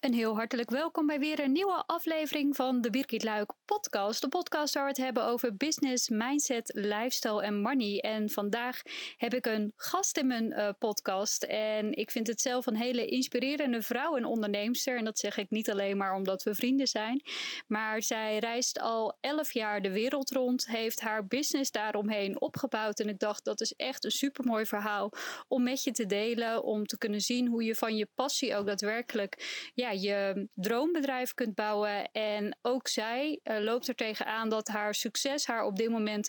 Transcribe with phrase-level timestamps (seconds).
[0.00, 4.20] Een heel hartelijk welkom bij weer een nieuwe aflevering van de Birgit Luik podcast.
[4.20, 8.00] De podcast waar we het hebben over business, mindset, lifestyle en money.
[8.00, 8.82] En vandaag
[9.16, 11.42] heb ik een gast in mijn uh, podcast.
[11.42, 14.96] En ik vind het zelf een hele inspirerende vrouw en onderneemster.
[14.96, 17.22] En dat zeg ik niet alleen maar omdat we vrienden zijn.
[17.66, 23.00] Maar zij reist al elf jaar de wereld rond, heeft haar business daaromheen opgebouwd.
[23.00, 25.12] En ik dacht, dat is echt een supermooi verhaal
[25.48, 26.62] om met je te delen.
[26.62, 32.12] Om te kunnen zien hoe je van je passie ook daadwerkelijk je droombedrijf kunt bouwen.
[32.12, 36.28] En ook zij uh, loopt er tegenaan dat haar succes haar op dit moment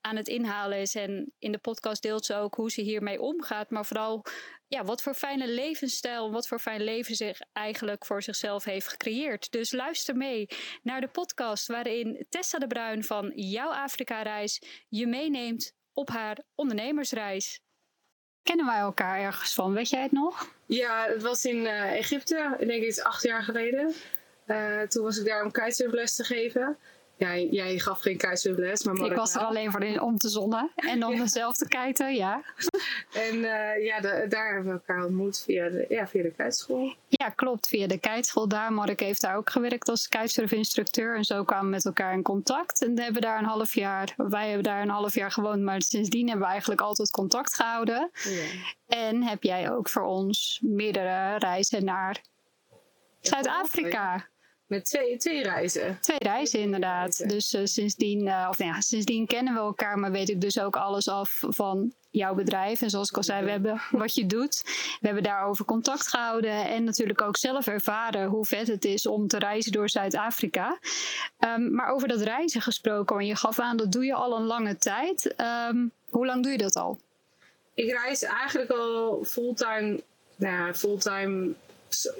[0.00, 0.94] aan het inhalen is.
[0.94, 3.70] En in de podcast deelt ze ook hoe ze hiermee omgaat.
[3.70, 4.24] Maar vooral
[4.66, 9.50] ja, wat voor fijne levensstijl, wat voor fijn leven zich eigenlijk voor zichzelf heeft gecreëerd.
[9.50, 10.46] Dus luister mee
[10.82, 17.60] naar de podcast waarin Tessa de Bruin van Jouw Afrika-reis je meeneemt op haar ondernemersreis.
[18.42, 19.72] Kennen wij elkaar ergens van?
[19.72, 20.48] Weet jij het nog?
[20.66, 23.94] Ja, het was in uh, Egypte, ik denk iets acht jaar geleden.
[24.46, 26.76] Uh, toen was ik daar om kitesurfles te geven.
[27.18, 30.70] Ja, jij gaf geen kitesurfles, maar Ik was er alleen voor in, om te zonnen
[30.74, 32.42] en om mezelf te kiten, ja.
[33.12, 36.94] En uh, ja, de, daar hebben we elkaar ontmoet via de, ja, via de kiteschool.
[37.08, 38.72] Ja, klopt, via de kiteschool daar.
[38.72, 41.16] Mark heeft daar ook gewerkt als kitesurfinstructeur.
[41.16, 42.82] En zo kwamen we met elkaar in contact.
[42.82, 46.28] En hebben daar een half jaar, wij hebben daar een half jaar gewoond, maar sindsdien
[46.28, 48.10] hebben we eigenlijk altijd contact gehouden.
[48.22, 48.44] Ja.
[48.86, 52.20] En heb jij ook voor ons meerdere reizen naar
[53.20, 54.28] Zuid-Afrika.
[54.68, 55.98] Met twee, twee reizen.
[56.00, 57.28] Twee reizen, inderdaad.
[57.28, 60.60] Dus uh, sindsdien, uh, of nou ja, sindsdien kennen we elkaar, maar weet ik dus
[60.60, 62.82] ook alles af van jouw bedrijf.
[62.82, 64.62] En zoals ik al zei, we hebben wat je doet.
[65.00, 69.28] We hebben daarover contact gehouden en natuurlijk ook zelf ervaren hoe vet het is om
[69.28, 70.78] te reizen door Zuid-Afrika.
[71.38, 74.46] Um, maar over dat reizen gesproken, want je gaf aan dat doe je al een
[74.46, 75.34] lange tijd.
[75.70, 76.98] Um, hoe lang doe je dat al?
[77.74, 80.02] Ik reis eigenlijk al fulltime,
[80.36, 81.52] nou ja, fulltime,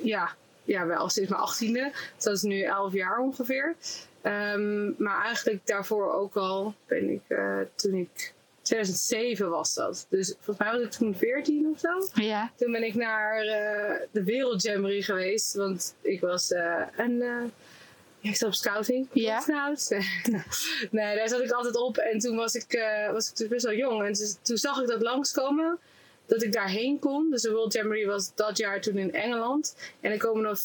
[0.03, 0.37] ja,
[0.69, 1.91] ja, wel sinds mijn achttiende.
[2.15, 3.75] Dus dat is nu elf jaar ongeveer.
[4.23, 10.07] Um, maar eigenlijk daarvoor ook al ben ik, uh, toen ik 2007 was dat.
[10.09, 12.23] Dus volgens mij was ik toen 14 of zo.
[12.23, 12.53] Ja.
[12.57, 15.55] Toen ben ik naar uh, de Wereldjamboree geweest.
[15.55, 17.23] Want ik was uh, een...
[18.21, 19.09] ik zat op scouting.
[19.13, 19.41] Ja.
[19.41, 19.89] Scouts.
[20.91, 21.97] nee, daar zat ik altijd op.
[21.97, 22.81] En toen was ik,
[23.13, 24.03] was ik dus best wel jong.
[24.07, 25.79] En dus, toen zag ik dat langskomen
[26.29, 27.31] dat ik daarheen kon.
[27.31, 29.77] Dus de World Jamboree was dat jaar toen in Engeland.
[30.01, 30.59] En er komen dan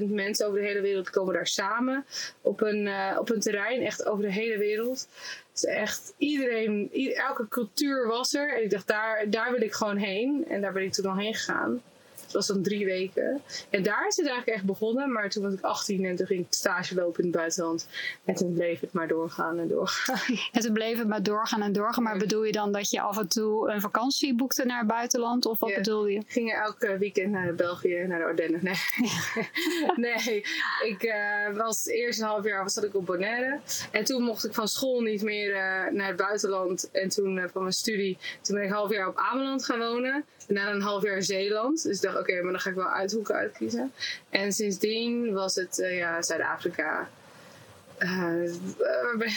[0.00, 2.04] 40.000 mensen over de hele wereld komen daar samen
[2.40, 5.08] op een, uh, op een terrein, echt over de hele wereld.
[5.52, 8.56] Dus echt iedereen, elke cultuur was er.
[8.56, 10.44] En ik dacht, daar, daar wil ik gewoon heen.
[10.48, 11.82] En daar ben ik toen al heen gegaan.
[12.28, 13.40] Het was dan drie weken.
[13.70, 15.12] En daar is het eigenlijk echt begonnen.
[15.12, 17.88] Maar toen was ik 18 en toen ging ik stage lopen in het buitenland.
[18.24, 20.36] En toen bleef het maar doorgaan en doorgaan.
[20.52, 22.02] En toen bleef het maar doorgaan en doorgaan.
[22.02, 25.46] Maar bedoel je dan dat je af en toe een vakantie boekte naar het buitenland?
[25.46, 26.18] Of wat bedoel je?
[26.18, 28.60] Ik ging elke weekend naar België, naar de Ardennen.
[28.62, 28.76] Nee,
[30.06, 30.44] nee
[30.84, 33.60] ik uh, was eerst een half jaar zat ik op Bonaire.
[33.90, 36.90] En toen mocht ik van school niet meer uh, naar het buitenland.
[36.90, 39.78] En toen uh, van mijn studie, toen ben ik een half jaar op Ameland gaan
[39.78, 40.24] wonen.
[40.48, 41.82] En daarna een half jaar Zeeland.
[41.82, 43.92] Dus ik dacht, oké, okay, maar dan ga ik wel uithoeken uitkiezen.
[44.30, 47.08] En sindsdien was het uh, ja, Zuid-Afrika.
[48.02, 48.52] Uh,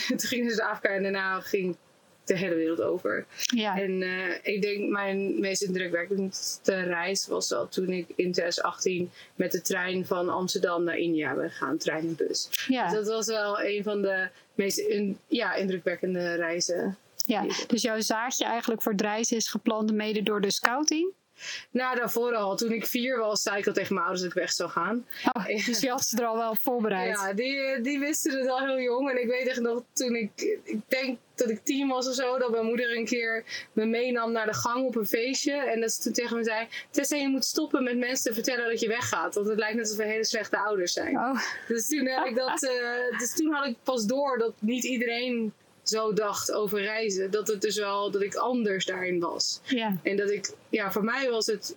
[0.06, 1.76] toen ging Zuid-Afrika en daarna ging
[2.24, 3.26] de hele wereld over.
[3.36, 3.80] Ja.
[3.80, 6.30] En uh, ik denk mijn meest indrukwekkende
[6.82, 11.50] reis was wel toen ik in 2018 met de trein van Amsterdam naar India ben
[11.50, 12.48] gegaan, trein en bus.
[12.68, 12.84] Ja.
[12.88, 16.96] Dus dat was wel een van de meest in, ja, indrukwekkende reizen.
[17.26, 21.12] Ja, dus jouw zaadje eigenlijk voor het reizen is geplant mede door de scouting?
[21.70, 22.56] Nou, daarvoor al.
[22.56, 25.06] Toen ik vier was, zei ik al tegen mijn ouders dat ik weg zou gaan.
[25.32, 27.16] Oh, dus je had ze er al wel op voorbereid?
[27.16, 29.10] Ja, die, die wisten het al heel jong.
[29.10, 32.38] En ik weet echt nog, toen ik, ik denk dat ik tien was of zo,
[32.38, 35.52] dat mijn moeder een keer me meenam naar de gang op een feestje.
[35.52, 38.70] En dat ze toen tegen me zei, Tessa, je moet stoppen met mensen te vertellen
[38.70, 39.34] dat je weggaat.
[39.34, 41.16] Want het lijkt net alsof we hele slechte ouders zijn.
[41.16, 41.40] Oh.
[41.68, 45.52] Dus, toen heb ik dat, uh, dus toen had ik pas door dat niet iedereen
[45.82, 47.30] zo dacht over reizen.
[47.30, 49.60] Dat het dus wel, dat ik anders daarin was.
[49.64, 49.96] Ja.
[50.02, 51.76] En dat ik, ja, voor mij was het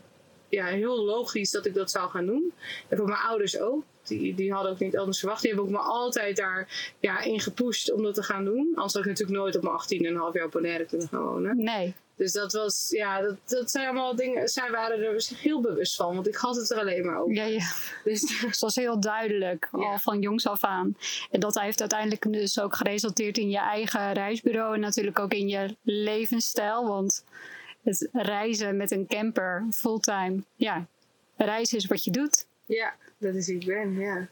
[0.49, 2.53] ja, heel logisch dat ik dat zou gaan doen.
[2.87, 3.83] En voor mijn ouders ook.
[4.03, 5.41] Die, die hadden ook niet anders verwacht.
[5.41, 8.71] Die hebben ook me altijd daar ja, in gepusht om dat te gaan doen.
[8.75, 11.07] Anders had ik natuurlijk nooit op mijn 18 en een half jaar op Bonaire kunnen
[11.07, 11.63] gaan wonen.
[11.63, 11.95] Nee.
[12.15, 14.47] Dus dat was, ja, dat, dat zijn allemaal dingen.
[14.47, 17.35] Zij waren er zich heel bewust van, want ik had het er alleen maar over.
[17.35, 17.71] Ja, ja.
[18.03, 19.77] Dus het was heel duidelijk, ja.
[19.77, 20.97] al van jongs af aan.
[21.31, 25.47] En dat heeft uiteindelijk dus ook geresulteerd in je eigen reisbureau en natuurlijk ook in
[25.47, 26.87] je levensstijl.
[26.87, 27.23] Want
[27.83, 30.87] het reizen met een camper fulltime, ja,
[31.37, 32.45] reizen is wat je doet.
[32.65, 34.27] Ja, dat is wie ik ben, ja.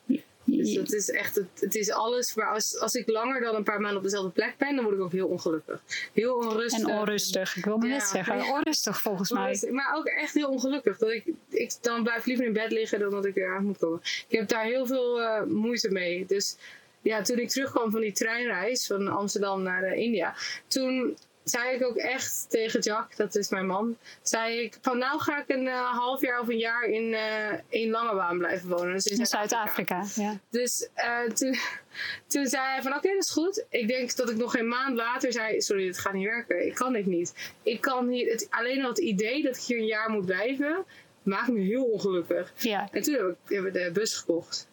[0.58, 2.34] Dus dat is echt, het, het is alles.
[2.34, 4.96] Maar als, als ik langer dan een paar maanden op dezelfde plek ben, dan word
[4.96, 5.82] ik ook heel ongelukkig.
[6.14, 6.80] Heel onrustig.
[6.88, 7.94] En onrustig, ik wilde Ja.
[7.94, 8.42] net zeggen.
[8.54, 9.68] Onrustig volgens mij.
[9.72, 10.98] Maar ook echt heel ongelukkig.
[10.98, 13.78] Dat ik, ik dan blijf liever in bed liggen dan dat ik weer uit moet
[13.78, 14.00] komen.
[14.28, 16.26] Ik heb daar heel veel eh, moeite mee.
[16.26, 16.56] Dus
[17.02, 20.36] ja, toen ik terugkwam van die treinreis van Amsterdam naar eh, India,
[20.68, 25.20] toen zei ik ook echt tegen Jack, dat is mijn man, zei ik van nou
[25.20, 28.94] ga ik een eh, half jaar of een jaar in, eh in Langebaan blijven wonen.
[28.94, 30.38] Dus in In Zuid-Afrika, ja.
[30.50, 31.56] dus eh, toen,
[32.28, 33.66] toen zei hij van oké, dat is goed.
[33.70, 36.66] Ik denk dat ik nog een maand later zei, sorry, dit gaat niet werken.
[36.66, 37.54] Ik kan dit niet.
[37.64, 40.86] Ik kan hier, het, alleen al het idee dat ik hier een jaar moet blijven,
[41.24, 42.54] maakt me heel ongelukkig.
[42.58, 42.88] Ja.
[42.92, 43.14] En toen
[43.46, 44.68] hebben we de bus gekocht.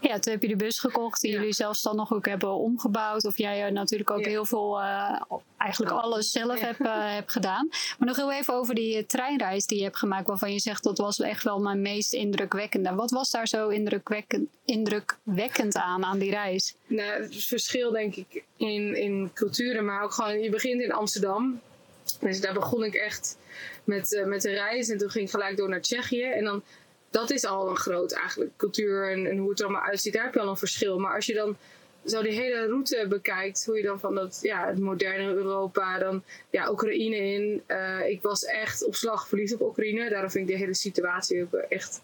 [0.00, 1.38] ja, toen heb je de bus gekocht die Ja.
[1.38, 3.24] jullie zelfstandig ook hebben omgebouwd.
[3.24, 4.28] Of jij eh, natuurlijk ook Ja.
[4.28, 5.20] heel veel, eh,
[5.56, 7.66] eigenlijk alles zelf hebt, eh, hebt gedaan.
[7.98, 10.26] Maar nog heel even over die treinreis die je hebt gemaakt.
[10.26, 12.94] Waarvan je zegt dat was echt wel mijn meest indrukwekkende.
[12.94, 16.74] Wat was daar zo indrukwekkend, indrukwekkend aan, aan die reis?
[16.86, 21.60] Nou, het verschil denk ik in, in culturen, maar ook gewoon, je begint in Amsterdam.
[22.20, 23.38] Dus daar begon ik echt
[23.84, 26.24] met, eh, met de reis en toen ging ik gelijk door naar Tsjechië.
[26.24, 26.62] En dan,
[27.10, 30.24] dat is al een groot eigenlijk cultuur en, en hoe het er allemaal uitziet, daar
[30.24, 30.98] heb je al een verschil.
[30.98, 31.56] Maar als je dan
[32.04, 36.22] zo die hele route bekijkt, hoe je dan van dat, ja, het moderne Europa, dan
[36.50, 37.62] ja, Oekraïne in.
[37.66, 41.42] Eh, ik was echt op slag verliefd op Oekraïne, daarom vind ik de hele situatie
[41.42, 42.00] ook echt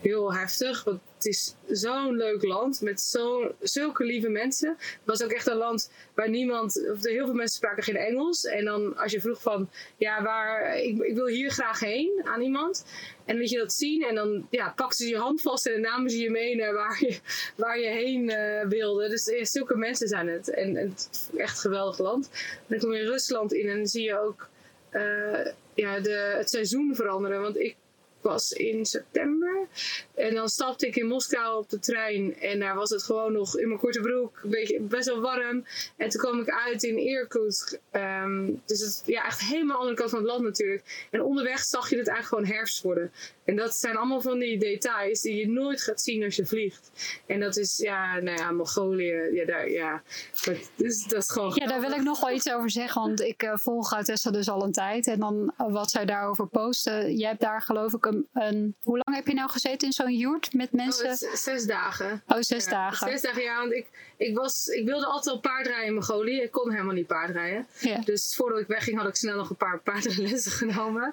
[0.00, 0.86] heel heftig.
[1.22, 4.68] Het is zo'n leuk land met zo, zulke lieve mensen.
[4.78, 8.44] Het was ook echt een land waar niemand, of heel veel mensen spraken geen Engels.
[8.44, 12.40] En dan als je vroeg van, ja, waar, ik, ik wil hier graag heen aan
[12.40, 12.84] iemand.
[13.24, 15.80] En liet je dat zien en dan ja, pakten ze je hand vast en dan
[15.80, 17.18] namen ze je mee naar waar je,
[17.56, 19.08] waar je heen eh, wilde.
[19.08, 20.50] Dus eh, zulke mensen zijn het.
[20.50, 22.30] En, het echt een geweldig land.
[22.66, 24.48] Dan kom je in Rusland in en dan zie je ook
[24.90, 27.40] eh, ja, de, het seizoen veranderen.
[27.40, 27.76] Want ik
[28.22, 29.68] was in september.
[30.14, 32.40] En dan stapte ik in Moskou op de trein.
[32.40, 34.40] En daar was het gewoon nog in mijn korte broek.
[34.42, 35.64] Een beetje, best wel warm.
[35.96, 37.78] En toen kwam ik uit in Irkutsk.
[37.90, 41.06] Ehm, dus het ja, echt helemaal andere kant van het land natuurlijk.
[41.10, 43.12] En onderweg zag je het eigenlijk gewoon herfst worden.
[43.44, 46.90] En dat zijn allemaal van die details die je nooit gaat zien als je vliegt.
[47.26, 49.28] En dat is, ja, nou ja, Mongolië.
[49.32, 50.02] Ja, daar, ja.
[50.46, 53.02] Maar, dus dat is gewoon Ja, daar wil ik nog wel iets over zeggen.
[53.02, 55.06] Want ik eh, volg Tessa dus al een tijd.
[55.06, 57.16] En dan eh, wat zij daarover posten.
[57.16, 58.76] Jij hebt daar geloof ik een, een...
[58.82, 61.16] Hoe lang heb je nou gezeten in zo'n yurt met Oh, mensen?
[61.36, 62.22] zes dagen.
[62.26, 63.08] Oh, zes Ja, dagen.
[63.08, 63.58] Zes dagen, ja.
[63.58, 66.40] Want ik, ik, was, ik wilde altijd al paardrijden in Mongolië.
[66.40, 67.66] Ik kon helemaal niet paardrijden.
[67.80, 67.98] Ja.
[68.04, 71.12] Dus voordat ik wegging had ik snel nog een paar paardenlessen genomen.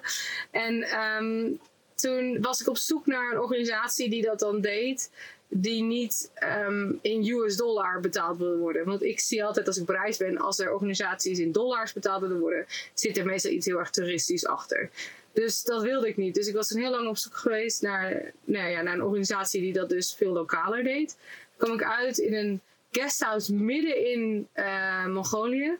[0.50, 1.52] En ehm,
[2.00, 5.10] toen was ik op zoek naar een organisatie die dat dan deed.
[5.48, 8.84] Die niet ehm, in US dollar betaald wilde worden.
[8.84, 12.20] Want ik zie altijd als ik op reis ben, als er organisaties in dollars betaald
[12.20, 14.90] willen worden, zit er meestal iets heel erg toeristisch achter.
[15.32, 16.34] Dus dat wilde ik niet.
[16.34, 19.60] Dus ik was toen heel lang op zoek geweest naar, nou ja, naar een organisatie
[19.60, 21.08] die dat dus veel lokaler deed.
[21.08, 22.60] Toen kwam ik uit in een
[22.90, 25.78] guesthouse midden in eh, Mongolië.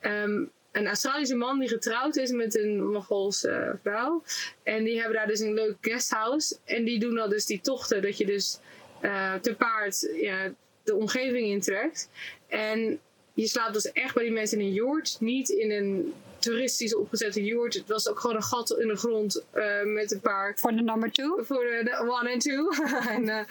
[0.00, 4.22] Ehm, een Australische man die getrouwd is met een Mongoolse vrouw.
[4.62, 6.56] En die hebben daar dus een leuk guesthouse.
[6.64, 8.58] En die doen dan dus die tochten dat je dus
[9.00, 10.52] eh, te paard ja,
[10.82, 12.08] de omgeving intrekt.
[12.46, 13.00] En
[13.34, 15.16] je slaapt dus echt bij die mensen in een yurt.
[15.20, 17.74] Niet in een toeristisch opgezette yurt.
[17.74, 20.82] Het was ook gewoon een gat in de grond eh, met een paar Voor de
[20.82, 21.42] number two.
[21.44, 22.68] voor de, one en two.
[23.16, 23.44] en, eh,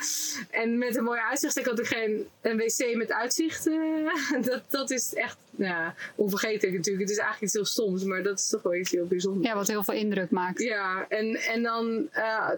[0.50, 1.58] en met een mooi uitzicht.
[1.58, 3.68] Ik had ook geen een wc met uitzicht.
[3.68, 7.04] eh, dat, dat is echt ja, onvergetelijk natuurlijk.
[7.04, 9.48] Het is eigenlijk iets heel stoms, maar dat is toch wel iets heel bijzonders.
[9.48, 10.62] Ja, wat heel veel indruk maakt.
[10.62, 12.08] Ja, en, en dan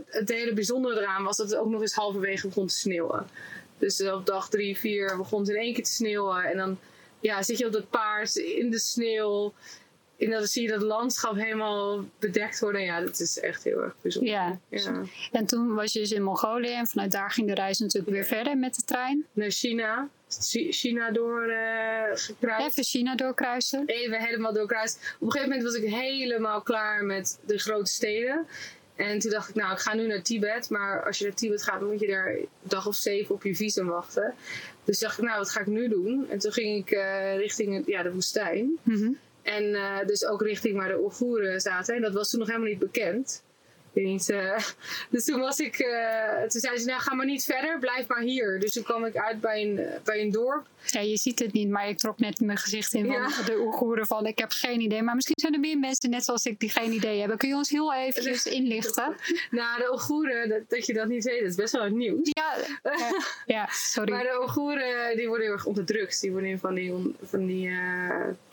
[0.05, 3.27] het hele bijzondere eraan was dat het ook nog eens halverwege begon te sneeuwen.
[3.77, 6.43] Dus op dag drie, vier begon het in één keer te sneeuwen.
[6.43, 6.77] En dan
[7.19, 9.53] ja, zit je op dat paard in de sneeuw.
[10.21, 12.81] En dan zie je dat landschap helemaal bedekt worden.
[12.81, 14.31] Ja, dat is echt heel erg bijzonder.
[14.33, 14.59] Ja.
[14.69, 15.01] ja.
[15.31, 16.71] En toen was je dus in Mongolië.
[16.73, 19.25] En vanuit daar ging de reis natuurlijk weer verder met de trein.
[19.33, 20.09] naar China.
[20.39, 21.41] Chi- China door
[22.13, 22.67] gekruist.
[22.67, 23.83] Even China doorkruisen.
[23.85, 25.15] Even helemaal doorkruist.
[25.19, 28.47] Op een gegeven moment was ik helemaal klaar met de grote steden.
[28.95, 30.69] En toen dacht ik, nou, ik ga nu naar Tibet.
[30.69, 33.43] Maar als je naar Tibet gaat, dan moet je daar een dag of zeven op
[33.43, 34.33] je visum wachten.
[34.83, 36.25] Dus dacht ik, nou, wat ga ik nu doen?
[36.29, 38.77] En toen ging ik eh, richting ja, de woestijn.
[38.83, 39.11] Mhm.
[39.41, 41.95] En eh, dus ook richting waar de Oeigoeren zaten.
[41.95, 43.43] En dat was toen nog helemaal niet bekend.
[43.93, 44.57] Niet, eh,
[45.11, 48.21] dus toen was ik, eh, toen zeiden ze, nou ga maar niet verder, blijf maar
[48.21, 48.59] hier.
[48.59, 50.65] Dus toen kwam ik uit bij een, bij een dorp.
[50.85, 53.43] Ja, je ziet het niet, maar ik trok net mijn gezicht in van Ja.
[53.45, 55.01] de Oeigoeren van ik heb geen idee.
[55.01, 57.37] Maar misschien zijn er meer mensen net zoals ik die geen idee hebben.
[57.37, 59.15] Kun je ons heel eventjes inlichten?
[59.51, 62.29] Nou, de Oeigoeren, dat, dat je dat niet weet, dat is best wel het nieuws.
[62.31, 63.21] Ja, ja,
[63.55, 64.11] ja, sorry.
[64.11, 66.21] Maar de Oeigoeren, die worden heel erg onderdrukt.
[66.21, 67.69] Die worden van die, van die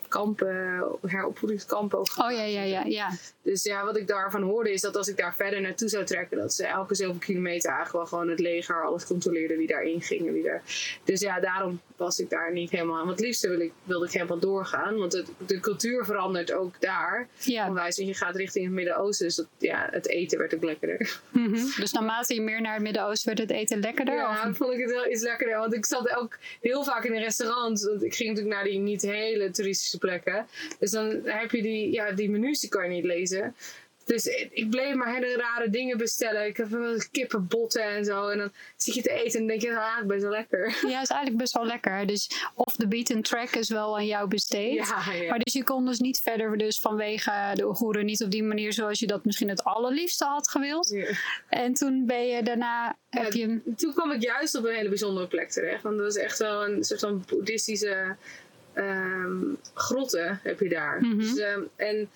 [0.09, 1.99] kampen, heropvoedingskampen.
[1.99, 3.09] Ook oh ja, ja, ja, ja.
[3.41, 6.37] Dus ja, wat ik daarvan hoorde is dat als ik daar verder naartoe zou trekken,
[6.37, 10.27] dat ze elke zoveel kilometer eigenlijk wel gewoon het leger alles controleerde wie daarin ging
[10.27, 10.61] en wie daar.
[11.03, 13.05] Dus ja, daarom was ik daar niet helemaal aan.
[13.05, 16.73] Want het liefste wil ik, wilde ik helemaal doorgaan, want het, de cultuur verandert ook
[16.79, 17.27] daar.
[17.37, 17.67] Ja.
[17.67, 21.19] Onwijs, je gaat richting het Midden-Oosten, dus dat, ja, het eten werd ook lekkerder.
[21.29, 21.65] Mhm.
[21.75, 24.15] Dus naarmate je meer naar het Midden-Oosten werd het eten lekkerder?
[24.15, 24.57] Ja, of?
[24.57, 25.57] vond ik het wel iets lekkerder.
[25.57, 27.81] Want ik zat ook heel vaak in een restaurant.
[27.81, 30.47] Want ik ging natuurlijk naar die niet hele toeristische plekken.
[30.79, 33.55] Dus dan heb je die, ja, die menus, die kan je niet lezen.
[34.09, 36.45] Dus ik bleef maar hele rare dingen bestellen.
[36.45, 36.69] Ik heb
[37.11, 38.27] kippenbotten en zo.
[38.27, 40.65] En dan zit je te eten en denk je, ah, best wel lekker.
[40.67, 42.07] Ja, is eigenlijk best wel lekker.
[42.07, 44.73] Dus off the beaten track is wel aan jou besteed.
[44.73, 45.29] Ja, ja.
[45.29, 48.73] Maar dus je kon dus niet verder, dus vanwege de Oeigoeren, niet op die manier
[48.73, 50.89] zoals je dat misschien het allerliefste had gewild.
[50.89, 51.07] Ja.
[51.49, 53.59] En toen ben je daarna, heb je...
[53.75, 55.83] Toen kwam ik juist op een hele bijzondere plek terecht.
[55.83, 58.15] Want dat was echt wel een soort van boeddhistische
[58.73, 59.37] ehm,
[59.73, 61.01] grotten heb je daar.
[61.01, 61.17] Mhm.
[61.17, 62.09] Dus, ehm, en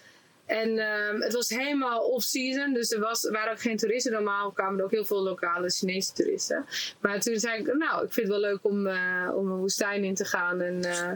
[0.46, 4.12] en ehm, het was helemaal off-season, dus er, was, waren ook geen toeristen.
[4.12, 6.66] Normaal kwamen er ook heel veel lokale Chinese toeristen.
[7.00, 10.04] Maar toen zei ik, nou, ik vind het wel leuk om, eh, om een woestijn
[10.04, 10.62] in te gaan.
[10.62, 11.12] En eh,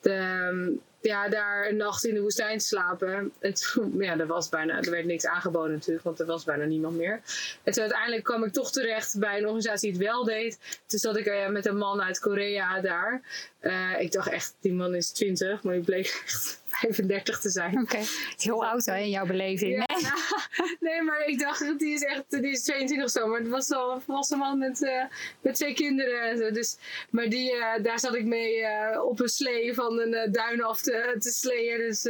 [0.00, 3.32] de, ja, daar een nacht in de woestijn te slapen.
[3.98, 7.20] Ja, er, was bijna, er werd niks aangeboden natuurlijk, want er was bijna niemand meer.
[7.62, 10.58] En toen uiteindelijk kwam ik toch terecht bij een organisatie die het wel deed.
[10.86, 13.22] Toen zat ik eh, met een man uit Korea daar.
[13.58, 17.80] Eh, ik dacht echt, die man is 20, maar die bleek echt 35 te zijn.
[17.80, 17.98] Oké,
[18.36, 19.72] heel oud hè, in jouw beleving.
[19.72, 20.02] Ja, Nee?
[20.02, 20.16] nou,
[20.80, 23.26] nee, maar ik dacht, die is echt, die is 22 of zo.
[23.26, 25.04] Maar het was wel een volwassen man met, eh,
[25.40, 26.50] met twee kinderen en zo.
[26.50, 26.76] Dus,
[27.10, 30.80] maar die, eh, daar zat ik mee eh, op een slee van een duin af
[30.82, 31.78] te, te sleeën.
[31.78, 32.02] Dus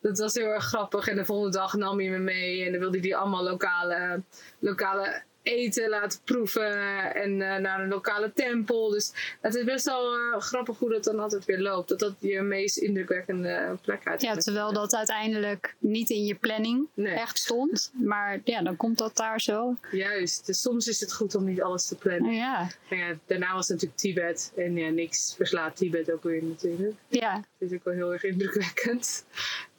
[0.00, 1.08] dat was heel erg grappig.
[1.08, 2.64] En de volgende dag nam hij me mee.
[2.64, 4.22] En dan wilde hij allemaal lokale,
[4.58, 6.78] lokale eten laten proeven.
[7.14, 8.90] En eh, naar een lokale tempel.
[8.90, 11.88] Dus het is best wel eh, grappig hoe dat dan altijd weer loopt.
[11.88, 16.88] Dat dat je meest indrukwekkende plek uit Ja, terwijl dat uiteindelijk niet in je planning
[16.94, 17.14] Nee.
[17.14, 17.92] echt stond.
[17.94, 19.76] Maar ja, dan komt dat daar zo.
[19.90, 22.32] Juist, dus soms is het goed om niet alles te plannen.
[22.34, 24.52] Ja, Nou ja, daarna was natuurlijk Tibet.
[24.56, 26.94] En ja, niks verslaat Tibet ook weer natuurlijk.
[27.08, 27.34] ja.
[27.58, 29.24] Dat is ook wel heel erg indrukwekkend.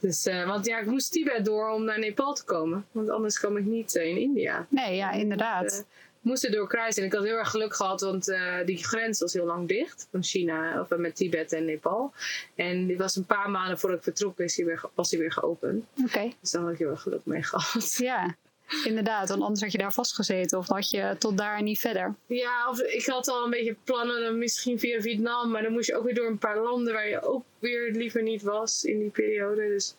[0.01, 2.85] Dus, eh, want ja, ik moest Tibet door om naar Nepal te komen.
[2.91, 4.65] Want anders kwam ik niet eh, in India.
[4.69, 5.71] Nee, ja, inderdaad.
[5.71, 5.77] Eh,
[6.23, 7.01] ik moest er door kruisen.
[7.01, 10.07] En ik had heel erg geluk gehad, want eh, die grens was heel lang dicht.
[10.11, 12.13] Van China, of eh, met Tibet en Nepal.
[12.55, 15.85] En die was een paar maanden voordat ik vertrok, is weer, was die weer geopend.
[16.05, 17.95] Oké, Dus daar had ik heel erg geluk mee gehad.
[17.97, 18.35] ja.
[18.83, 22.15] Inderdaad, want anders had je daar vastgezeten of had je tot daar niet verder.
[22.25, 25.51] Ja, of ik had al een beetje plannen, misschien via Vietnam.
[25.51, 28.23] Maar dan moest je ook weer door een paar landen waar je ook weer liever
[28.23, 29.67] niet was in die periode.
[29.67, 29.95] Dus...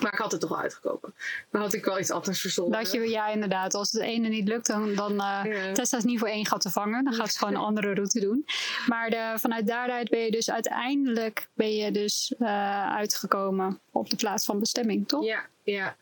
[0.00, 1.14] Maar ik had het toch wel uitgekomen.
[1.50, 2.78] Dan had ik wel iets anders verzonnen.
[2.78, 3.74] Dat je, ja, inderdaad.
[3.74, 5.72] Als het ene niet lukt, dan, dan eh, Ja.
[5.72, 7.04] Tessa is niet voor één gat te vangen.
[7.04, 8.46] Dan gaat ze gewoon een andere route doen.
[8.86, 14.16] Maar de, vanuit daaruit ben je dus uiteindelijk ben je dus eh, uitgekomen op de
[14.16, 15.24] plaats van bestemming, toch?
[15.24, 15.96] Ja, ja.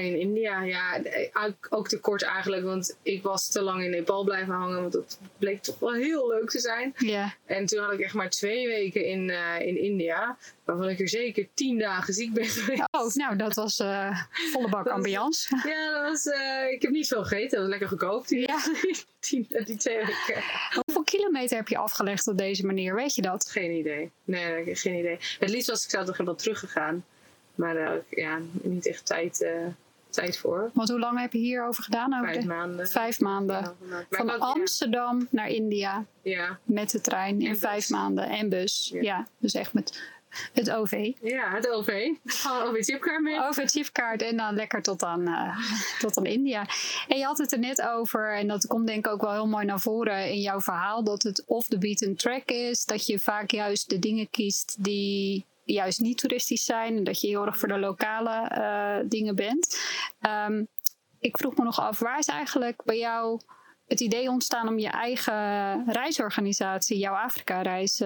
[0.00, 1.00] In India, ja.
[1.70, 4.80] ook- te kort eigenlijk, want ik was te lang in Nepal blijven hangen.
[4.80, 6.94] Want dat bleek toch wel heel leuk te zijn.
[6.96, 7.34] Ja.
[7.46, 10.36] En toen had ik echt maar twee weken in, eh, in India.
[10.64, 12.88] Waarvan ik er zeker tien dagen ziek ben geweest.
[12.90, 14.18] Oh, nou, dat was eh,
[14.52, 15.56] volle bak ambiance.
[15.64, 17.50] Ja, dat was, eh, ik heb niet veel gegeten.
[17.50, 18.28] Dat was lekker gekookt.
[18.28, 18.58] Die, Ja.
[19.30, 20.42] die, die twee weken.
[20.84, 22.94] Hoeveel kilometer heb je afgelegd op deze manier?
[22.94, 23.50] Weet je dat?
[23.50, 24.10] Geen idee.
[24.24, 25.18] Nee, geen idee.
[25.38, 27.04] Het liefst was ik zou toch wel teruggegaan.
[27.54, 29.50] Maar eh, ja, niet echt tijd, eh,
[30.10, 30.70] tijd voor.
[30.74, 32.12] Want hoe lang heb je hierover gedaan?
[32.14, 32.88] Over Vijf de- maanden.
[32.88, 33.74] Vijf maanden.
[33.90, 38.90] Ja, Van ja, Amsterdam naar India Ja, met de trein in vijf maanden en bus.
[39.00, 39.26] Ja.
[39.38, 40.02] Dus echt met
[40.52, 41.12] het OV.
[41.22, 42.08] ja, het OV.
[42.24, 43.40] Gewoon OV-chipkaart mee.
[43.42, 45.58] Over chipkaart en dan lekker tot aan, eh,
[46.00, 46.66] tot aan India.
[47.08, 49.46] En je had het er net over, en dat komt denk ik ook wel heel
[49.48, 52.84] mooi naar voren in jouw verhaal, dat het off the beaten track is.
[52.84, 56.96] Dat je vaak juist de dingen kiest die juist niet toeristisch zijn.
[56.96, 59.80] En dat je heel erg voor de lokale eh, dingen bent.
[60.20, 60.64] Ehm,
[61.18, 63.40] ik vroeg me nog af, waar is eigenlijk bij jou
[63.86, 68.02] het idee ontstaan om je eigen reisorganisatie, jouw Afrika-reis,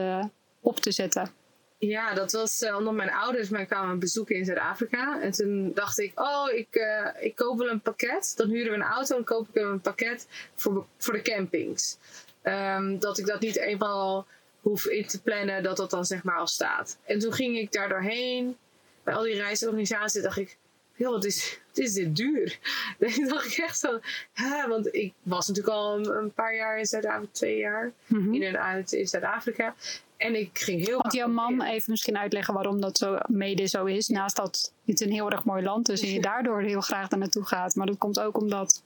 [0.61, 1.33] op te zetten?
[1.79, 5.21] Ja, dat was eh, omdat mijn ouders mij kwamen bezoeken in Zuid-Afrika.
[5.21, 8.33] En toen dacht ik, oh, ik, eh, ik koop wel een pakket.
[8.37, 11.99] Dan huren we een auto en koop ik een pakket voor, voor de campings.
[12.43, 14.27] Ehm, dat ik dat niet eenmaal
[14.68, 16.98] hoef in te plannen, dat dat dan zeg maar al staat.
[17.04, 18.56] En toen ging ik daar doorheen,
[19.02, 20.56] bij al die reisorganisaties, dacht ik,
[20.94, 22.58] joh, wat is, wat is dit duur?
[22.98, 24.00] Dan dacht ik echt zo,
[24.32, 28.42] hè, want ik was natuurlijk al een, een paar jaar in Zuid-Afrika, twee jaar in
[28.42, 29.75] en uit in Zuid-Afrika.
[30.16, 33.84] En ik ging heel Want jouw man, even misschien uitleggen waarom dat zo mede zo
[33.84, 34.08] is.
[34.08, 37.18] Naast dat het een heel erg mooi land is en je daardoor heel graag daar
[37.18, 37.75] naartoe gaat.
[37.75, 38.82] Maar dat komt ook omdat.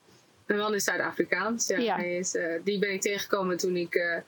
[0.46, 1.66] Mijn man is Zuid-Afrikaans.
[1.66, 1.96] Ja, Ja.
[1.96, 4.18] Hij is, eh, die ben ik tegengekomen toen ik eh,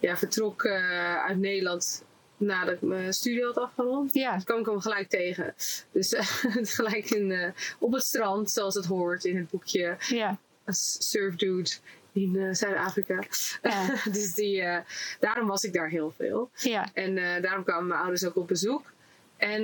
[0.00, 2.04] ja, vertrok eh, uit Nederland
[2.36, 4.14] nadat ik mijn studie had afgerond.
[4.14, 4.34] Ja.
[4.34, 5.54] Dus kwam ik hem gelijk tegen.
[5.92, 6.14] Dus
[6.76, 10.38] gelijk in, eh, op het strand, zoals het hoort in het boekje Ja.
[10.66, 11.70] surfdude
[12.12, 13.24] in eh, Zuid-Afrika.
[13.62, 13.94] Ja.
[14.12, 14.64] dus die,
[15.20, 16.50] daarom was ik daar heel veel.
[16.54, 16.88] Ja.
[16.94, 18.92] En daarom kwamen mijn ouders ook op bezoek.
[19.36, 19.62] En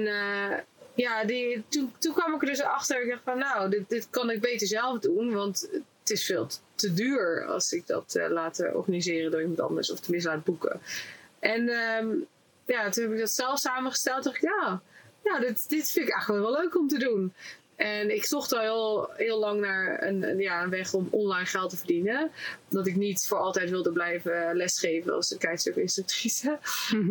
[0.94, 3.02] ja, die, toen, toen kwam ik er dus achter.
[3.02, 5.32] Ik dacht van nou, dit, dit kan ik beter zelf doen.
[5.32, 5.68] Want
[6.08, 9.90] het is veel te duur als ik dat eh, laat organiseren door iemand anders.
[9.90, 10.80] Of tenminste laat boeken.
[11.38, 12.08] En ehm,
[12.66, 14.25] ja, toen heb ik dat zelf samengesteld.
[14.25, 14.82] dacht ik, ja,
[15.25, 17.32] ja dit, dit vind ik eigenlijk wel leuk om te doen.
[17.76, 21.70] En ik zocht al heel, heel lang naar een, ja, een weg om online geld
[21.70, 22.30] te verdienen.
[22.68, 26.58] Omdat ik niet voor altijd wilde blijven lesgeven als een kitesurfinstructrice.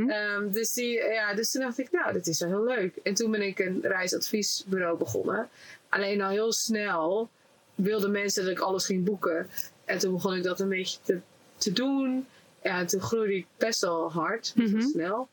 [0.07, 2.95] Ehm, dus, die, ja, dus toen dacht ik, nou, dit is wel heel leuk.
[3.03, 5.49] En toen ben ik een reisadviesbureau begonnen.
[5.89, 7.29] Alleen al heel snel
[7.75, 9.49] wilden mensen dat ik alles ging boeken.
[9.85, 11.19] En toen begon ik dat een beetje te,
[11.57, 12.25] te doen.
[12.63, 14.89] Ja, en toen groeide ik best wel hard, best wel Mhm.
[14.89, 15.27] snel.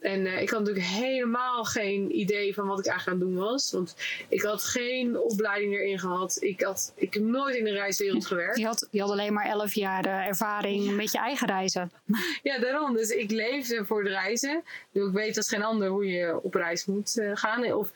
[0.00, 3.44] En eh, ik had natuurlijk helemaal geen idee van wat ik eigenlijk aan het doen
[3.50, 3.70] was.
[3.72, 3.96] Want
[4.28, 6.36] ik had geen opleiding erin gehad.
[6.40, 8.58] Ik, had, ik heb nooit in de reiswereld gewerkt.
[8.58, 11.92] Je, had, je had alleen maar elf jaar eh, ervaring met je eigen reizen.
[12.42, 12.94] Ja, daarom.
[12.94, 14.62] Dus ik leefde voor de reizen.
[14.92, 17.72] Dus ik weet als geen ander hoe je op reis moet eh, gaan.
[17.72, 17.90] Of,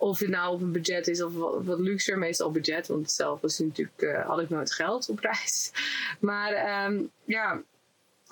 [0.00, 2.86] of het nou op een budget is of wat, wat luxer, meestal budget.
[2.86, 5.70] Want zelf was natuurlijk, eh, had ik nooit geld op reis.
[6.20, 7.60] Maar ehm, ja,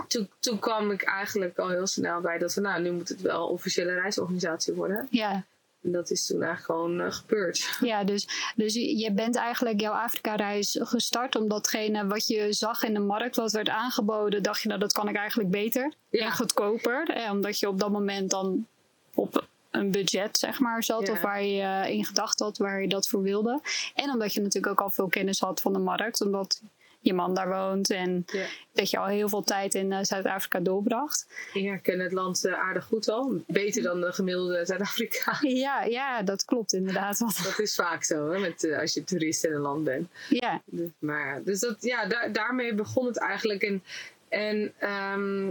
[0.08, 3.20] toen, toen kwam ik eigenlijk al heel snel bij dat van nou, nu moet het
[3.20, 5.06] wel officiële reisorganisatie worden.
[5.10, 5.44] Ja,
[5.82, 7.76] En dat is toen eigenlijk gewoon eh, gebeurd.
[7.80, 12.82] ja dus, dus je je bent eigenlijk jouw Afrika-reis gestart om datgene wat je zag
[12.82, 16.24] in de markt, wat werd aangeboden, dacht je nou dat kan ik eigenlijk beter Ja.
[16.24, 17.08] en goedkoper.
[17.10, 18.66] Eh, omdat je op dat moment dan
[19.14, 21.12] op een budget zeg maar zat Ja.
[21.12, 23.60] of waar je eh, in gedacht had waar je dat voor wilde.
[23.94, 26.60] En omdat je natuurlijk ook al veel kennis had van de markt, omdat
[27.00, 28.46] je man daar woont en Ja.
[28.72, 31.26] dat je al heel veel tijd in eh, Zuid-Afrika doorbracht.
[31.52, 33.42] Ja, ik ken het land eh, aardig goed al.
[33.46, 35.36] Beter dan de gemiddelde Zuid-Afrika.
[35.48, 37.18] Ja, ja, dat klopt inderdaad.
[37.44, 40.08] Dat is vaak zo, hè, met, als je toerist in een land bent.
[40.28, 43.62] ja, Dus, maar, dus dat, ja, daar, daarmee begon het eigenlijk.
[43.62, 43.82] En,
[44.28, 45.48] en ehm,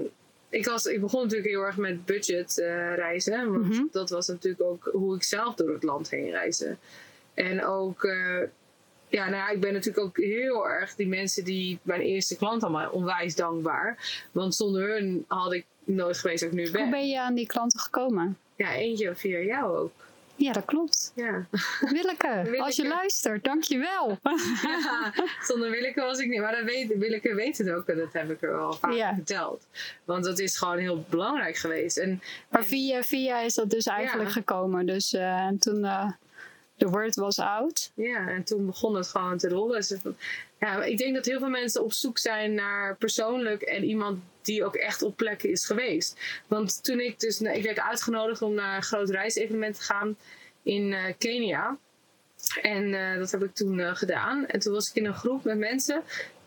[0.49, 3.51] ik, was, ik begon natuurlijk heel erg met budget eh, reizen.
[3.51, 3.83] Want Mhm.
[3.91, 6.75] dat was natuurlijk ook hoe ik zelf door het land heen reisde.
[7.33, 8.41] En ook, eh,
[9.09, 12.63] ja, nou ja, ik ben natuurlijk ook heel erg die mensen die mijn eerste klant
[12.63, 13.97] allemaal onwijs dankbaar.
[14.31, 16.89] Want zonder hun had ik nooit geweest dat ik nu hoe ben.
[16.89, 18.37] ben je aan die klanten gekomen?
[18.55, 19.91] Ja, eentje via jou ook.
[20.37, 21.11] Ja, dat klopt.
[21.15, 21.45] Ja.
[21.79, 22.63] Willeke, Willeke.
[22.63, 24.17] als je luistert, dankjewel.
[24.63, 26.39] Ja, zonder Willeke was ik niet.
[26.41, 29.13] Maar dat weet, Willeke weet het ook en dat heb ik er wel vaak Ja.
[29.13, 29.65] verteld.
[30.05, 31.97] Want dat is gewoon heel belangrijk geweest.
[31.97, 34.33] En Maar via via is dat dus eigenlijk Ja.
[34.33, 34.85] gekomen.
[34.85, 36.11] Dus eh, en toen eh
[36.75, 37.91] de word was out.
[37.95, 39.75] ja, en toen begon het gewoon te rollen.
[39.75, 39.95] Dus
[40.59, 44.65] ja, ik denk dat heel veel mensen op zoek zijn naar persoonlijk en iemand die
[44.65, 46.19] ook echt op plekken is geweest.
[46.47, 50.17] Want toen ik dus, ik werd uitgenodigd om naar een groot reisevenement te gaan
[50.63, 51.77] in eh, Kenia.
[52.61, 54.45] En eh, dat heb ik toen eh, gedaan.
[54.45, 56.03] En toen was ik in een groep met mensen.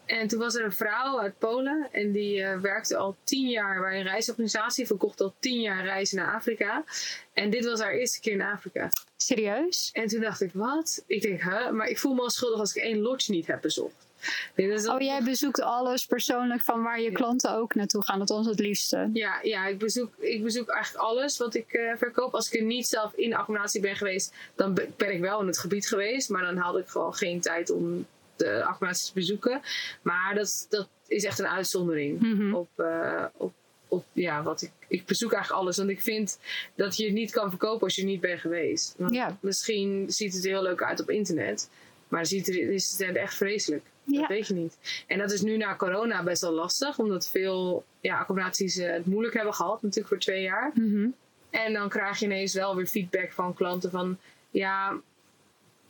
[0.07, 1.89] En toen was er een vrouw uit Polen.
[1.93, 4.87] En die werkte al tien jaar bij een reisorganisatie.
[4.87, 6.85] Verkocht al tien jaar reizen naar Afrika.
[7.33, 8.91] En dit was haar eerste keer in Afrika.
[9.17, 9.91] Serieus?
[9.93, 11.05] En toen dacht ik, wat?
[11.07, 11.71] Ik denk, huh?
[11.71, 14.10] Maar ik voel me al schuldig als ik één lodge niet heb bezocht.
[14.89, 18.19] Oh, jij bezoekt alles persoonlijk van waar je klanten ook naartoe gaan.
[18.19, 19.11] Dat ons het liefste.
[19.13, 22.35] Ja, ja ik, bezoek, ik bezoek eigenlijk alles wat ik eh, verkoop.
[22.35, 25.41] Als ik er niet zelf in de accommodatie ben geweest, dan be- ben ik wel
[25.41, 26.29] in het gebied geweest.
[26.29, 28.07] Maar dan had ik gewoon geen tijd om
[28.37, 29.61] de accommodatie te bezoeken.
[30.03, 32.55] Maar dat, dat is echt een uitzondering Mhm.
[32.55, 33.53] op, eh, op,
[33.89, 35.77] op ja, wat ik, ik bezoek eigenlijk alles.
[35.77, 36.39] Want ik vind
[36.75, 38.95] dat je het niet kan verkopen als je niet bent geweest.
[38.99, 39.37] Want Ja.
[39.41, 41.69] Misschien ziet het er heel leuk uit op internet.
[42.09, 43.85] Maar ziet er, is het echt vreselijk.
[44.11, 44.21] Ja.
[44.21, 45.05] Dat weet je niet.
[45.07, 46.99] En dat is nu na corona best wel lastig.
[46.99, 49.83] Omdat veel ja, accommodaties eh, het moeilijk hebben gehad.
[49.83, 50.71] Natuurlijk voor twee jaar.
[50.75, 51.09] Mhm.
[51.51, 54.19] En dan krijg je ineens wel weer feedback van klanten van...
[54.51, 55.01] Ja,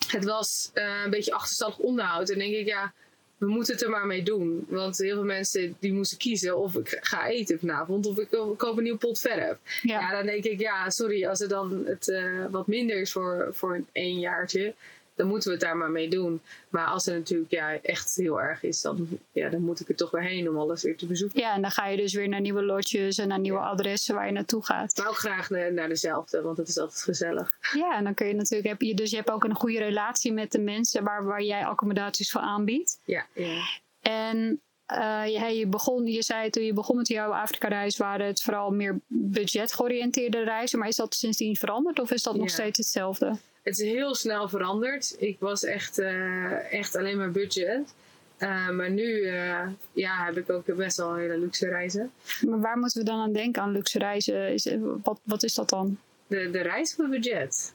[0.07, 2.31] het was eh, een beetje achterstallig onderhoud.
[2.31, 2.93] En dan denk ik, ja,
[3.37, 4.67] we moeten het er maar mee doen.
[4.69, 8.07] Want heel veel mensen die moesten kiezen of ik ga eten vanavond...
[8.07, 9.59] of ik koop een nieuw pot verf.
[9.83, 10.01] Ja.
[10.01, 13.49] Ja, dan denk ik, ja, sorry, als het dan het eh, wat minder is voor,
[13.53, 14.75] voor een jaartje,
[15.21, 16.41] dan moeten we het daar maar mee doen.
[16.69, 19.95] Maar als het natuurlijk ja, echt heel erg is, dan, ja, dan moet ik er
[19.97, 21.41] toch weer heen om alles weer te bezoeken.
[21.41, 24.27] ja, en dan ga je dus weer naar nieuwe lodges en naar nieuwe adressen waar
[24.27, 24.97] je naartoe gaat.
[24.97, 27.53] Maar ook graag naar, naar dezelfde, want het is altijd gezellig.
[27.75, 30.33] Ja, en dan kun je natuurlijk, heb je, dus je hebt ook een goede relatie
[30.33, 33.01] met de mensen waar, waar jij accommodaties voor aanbiedt.
[33.05, 33.63] Ja, ja.
[34.01, 38.43] En eh, je, je, begon, je zei toen je begon met jouw Afrika-reis, waren het
[38.43, 40.79] vooral meer budget-georiënteerde reizen.
[40.79, 42.53] Maar is dat sindsdien veranderd of is dat nog Ja.
[42.53, 43.37] steeds hetzelfde?
[43.63, 45.15] Het is heel snel veranderd.
[45.19, 47.95] Ik was echt, eh, echt alleen maar budget.
[48.37, 52.13] Eh, maar nu uh, ja, heb ik ook best wel hele luxe reizen.
[52.41, 54.53] Maar waar moeten we dan aan denken aan luxe reizen?
[54.53, 55.99] Is, wat, wat is dat dan?
[56.27, 57.75] De, de reis voor budget.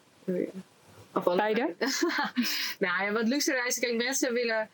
[1.14, 1.74] Of Beide?
[2.80, 3.82] nou ja, wat luxe reizen.
[3.82, 4.70] Kijk, mensen willen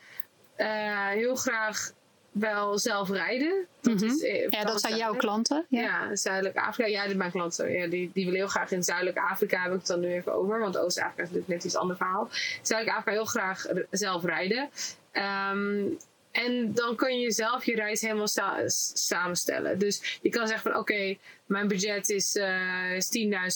[1.14, 1.92] heel graag
[2.32, 3.68] wel zelf rijden.
[3.82, 4.10] Dat mm -hmm.
[4.10, 5.66] is, ja, dat zijn jouw klanten.
[5.70, 6.90] Ja, ja Zuidelijk Afrika.
[6.90, 7.72] Ja, mijn klanten.
[7.72, 10.34] Ja, die, die willen heel graag in Zuidelijk Afrika, heb ik het dan nu even
[10.34, 10.60] over.
[10.60, 12.30] Want Oost-Afrika is natuurlijk net iets ander verhaal.
[12.62, 14.70] Zuidelijk Afrika heel graag zelf rijden.
[15.14, 15.98] Um,
[16.32, 18.30] en dan kun je zelf je reis helemaal
[18.94, 19.80] samenstellen.
[19.80, 21.18] Dus je kan zeggen van oké,
[21.52, 23.10] mijn budget is, uh, is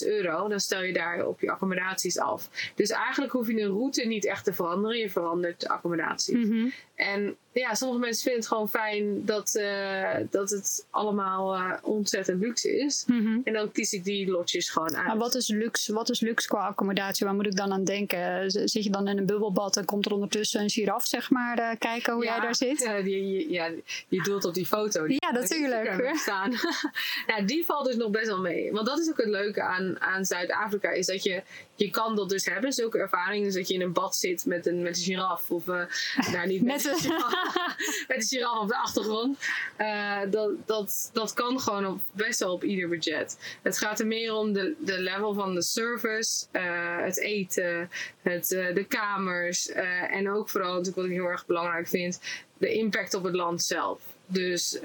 [0.04, 0.48] 10.000 euro.
[0.48, 2.50] Dan stel je daar op je accommodaties af.
[2.76, 4.98] Dus eigenlijk hoef je een route niet echt te veranderen.
[4.98, 6.36] Je verandert de accommodaties.
[6.36, 6.74] Mm -hmm.
[6.96, 12.42] En ja, sommige mensen vinden het gewoon fijn dat, uh, dat het allemaal uh, ontzettend
[12.42, 13.04] luxe is.
[13.08, 13.42] Mm -hmm.
[13.44, 15.08] En dan kies ik die lotjes gewoon uit.
[15.08, 17.26] Maar wat is luxe, wat is luxe qua accommodatie?
[17.26, 18.52] Waar moet ik dan aan denken?
[18.52, 21.70] Zit je dan in een bubbelbad en komt er ondertussen een giraf, zeg maar, uh,
[21.80, 22.80] kijken hoe ja, jij daar zit?
[22.80, 23.72] Ja, die, ja,
[24.08, 25.08] je doelt op die foto.
[25.08, 26.16] Die ja, natuurlijk.
[26.16, 26.52] Staan.
[27.28, 28.72] ja, die valt dus nog best wel mee.
[28.72, 31.44] Want dat is ook het leuke aan, aan Zuid-Afrika, is dat je,
[31.76, 33.46] je kan dat dus hebben, zulke ervaringen.
[33.46, 35.52] Dus dat je in een bad zit met een, met een giraf.
[35.52, 35.84] Of uh,
[36.32, 37.12] nou, niet met, met, een
[38.08, 39.38] met een giraf op de achtergrond.
[39.78, 43.58] Uh, dat, dat, dat kan gewoon op, best wel op ieder budget.
[43.62, 46.62] Het gaat er meer om de, de level van de service, uh,
[47.04, 47.90] het eten,
[48.22, 49.70] het, de kamers.
[50.10, 52.20] en ook vooral natuurlijk wat ik heel erg belangrijk vind,
[52.58, 54.02] de impact op het land zelf.
[54.26, 54.80] Dus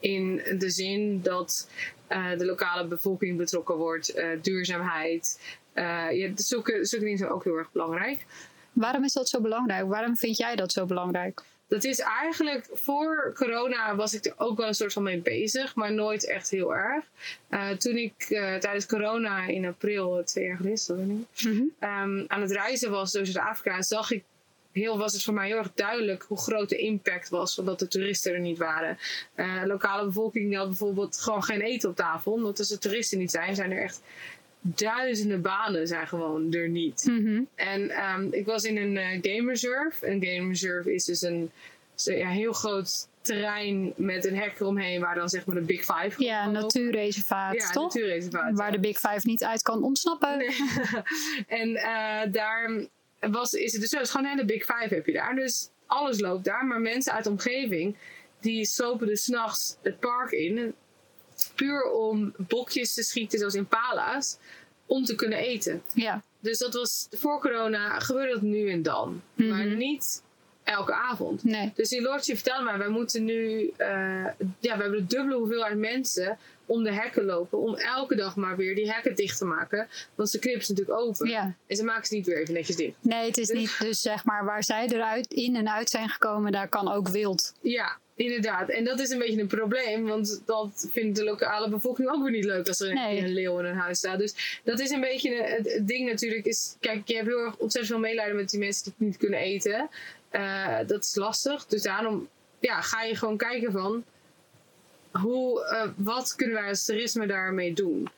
[0.00, 1.68] in de zin dat
[2.08, 5.40] uh, de lokale bevolking betrokken wordt, uh, duurzaamheid.
[5.74, 8.26] Uh, ja, zulke, zulke dingen zijn ook heel erg belangrijk.
[8.72, 9.86] Waarom is dat zo belangrijk?
[9.86, 11.42] Waarom vind jij dat zo belangrijk?
[11.68, 15.74] Dat is eigenlijk voor corona was ik er ook wel een soort van mee bezig,
[15.74, 17.04] maar nooit echt heel erg.
[17.78, 18.12] toen ik
[18.60, 21.72] tijdens corona in april, twee jaar geleden, mm -hmm.
[21.88, 24.24] um, aan het reizen was door Zuid-Afrika, zag ik
[24.72, 27.88] heel, was het voor mij heel erg duidelijk hoe groot de impact was, omdat de
[27.88, 28.98] toeristen er niet waren.
[29.36, 33.30] Uh, lokale bevolking had bijvoorbeeld gewoon geen eten op tafel, omdat als de toeristen niet
[33.30, 34.02] zijn, zijn er echt
[34.60, 37.04] duizenden banen zijn gewoon er niet.
[37.08, 37.48] Mm -hmm.
[37.54, 40.06] En um, ik was in een uh, game reserve.
[40.06, 41.50] Een game reserve is dus een,
[41.94, 46.24] ja, heel groot terrein met een hek eromheen waar dan zeg maar de Big Five.
[46.24, 47.82] Ja, natuurreservaat, ja, toch?
[47.82, 48.56] natuurreservaat.
[48.58, 50.38] Waar de Big Five niet uit kan ontsnappen.
[50.38, 50.56] Nee.
[51.60, 52.88] en uh, daar
[53.20, 55.34] was, is het dus zo, het is gewoon een hele big five heb je daar.
[55.34, 57.96] Dus alles loopt daar, maar mensen uit de omgeving
[58.40, 60.74] die slopen dus s'nachts het park in.
[61.54, 64.38] Puur om bokjes te schieten, zoals in pala's,
[64.86, 65.82] om te kunnen eten.
[65.94, 66.22] Ja.
[66.40, 69.08] Dus dat was voor corona, gebeurde dat nu en dan.
[69.08, 69.48] Mm -hmm.
[69.48, 70.22] Maar niet
[70.64, 71.44] elke avond.
[71.44, 71.72] Nee.
[71.74, 74.26] Dus die lordje vertelde mij, wij moeten nu, uh,
[74.58, 76.38] ja, we hebben de dubbele hoeveelheid mensen
[76.70, 77.58] om de hekken lopen.
[77.58, 79.88] Om elke dag maar weer die hekken dicht te maken.
[80.14, 81.28] Want ze knippen ze natuurlijk open.
[81.28, 81.54] Ja.
[81.66, 82.96] En ze maken ze niet weer even netjes dicht.
[83.00, 86.08] Nee, het is dus, niet dus zeg maar waar zij eruit in en uit zijn
[86.08, 87.52] gekomen, daar kan ook wild.
[87.60, 88.68] Ja, inderdaad.
[88.68, 90.06] En dat is een beetje een probleem.
[90.06, 93.18] Want dat vindt de lokale bevolking ook weer niet leuk als er nee.
[93.18, 94.18] een leeuw in een huis staat.
[94.18, 96.46] Dus dat is een beetje het, het ding natuurlijk.
[96.46, 99.16] Is, kijk, je hebt heel erg ontzettend veel medelijden met die mensen die het niet
[99.16, 99.88] kunnen eten.
[100.32, 101.66] Uh, dat is lastig.
[101.66, 102.28] Dus daarom
[102.60, 104.04] ja, ga je gewoon kijken van
[105.12, 108.08] hoe, uh, wat kunnen wij als toerisme daarmee doen?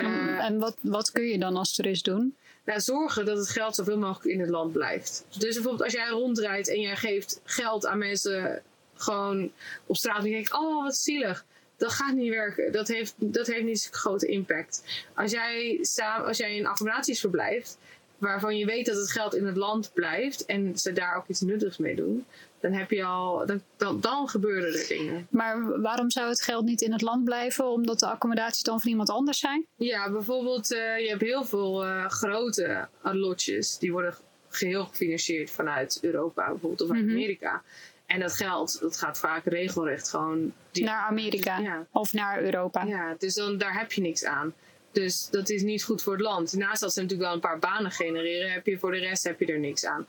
[0.00, 2.36] Uh, en wat, wat kun je dan als toerist doen?
[2.64, 5.24] Nou, zorgen dat het geld zoveel mogelijk in het land blijft.
[5.28, 8.62] Dus bijvoorbeeld als jij rondrijdt en jij geeft geld aan mensen
[8.94, 9.52] gewoon
[9.86, 11.44] op straat en je denkt, oh wat zielig.
[11.76, 12.72] Dat gaat niet werken.
[12.72, 14.84] Dat heeft, dat heeft niet zo'n grote impact.
[15.14, 17.78] Als jij, samen, als jij in accommodaties verblijft,
[18.18, 21.40] waarvan je weet dat het geld in het land blijft en ze daar ook iets
[21.40, 22.26] nuttigs mee doen,
[22.62, 25.26] dan heb je al, dan, dan, dan, gebeuren er dingen.
[25.30, 27.66] Maar waarom zou het geld niet in het land blijven?
[27.66, 29.66] Omdat de accommodaties dan van iemand anders zijn?
[29.76, 34.14] Ja, bijvoorbeeld, uh, je hebt heel veel uh, grote lotjes die worden
[34.48, 37.16] geheel gefinancierd vanuit Europa bijvoorbeeld of uit mm -hmm.
[37.16, 37.62] Amerika.
[38.06, 40.52] En dat geld, dat gaat vaak regelrecht gewoon...
[40.70, 41.86] Die, naar Amerika ja.
[41.92, 42.84] of naar Europa.
[42.84, 44.54] Ja, dus dan, daar heb je niks aan.
[44.92, 46.52] Dus dat is niet goed voor het land.
[46.52, 49.40] Naast dat ze natuurlijk wel een paar banen genereren, heb je voor de rest heb
[49.40, 50.06] je er niks aan.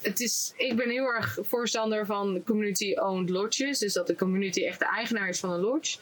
[0.00, 3.78] Het is, ik ben heel erg voorstander van community-owned lodges.
[3.78, 5.98] Dus dat de community echt de eigenaar is van een lodge.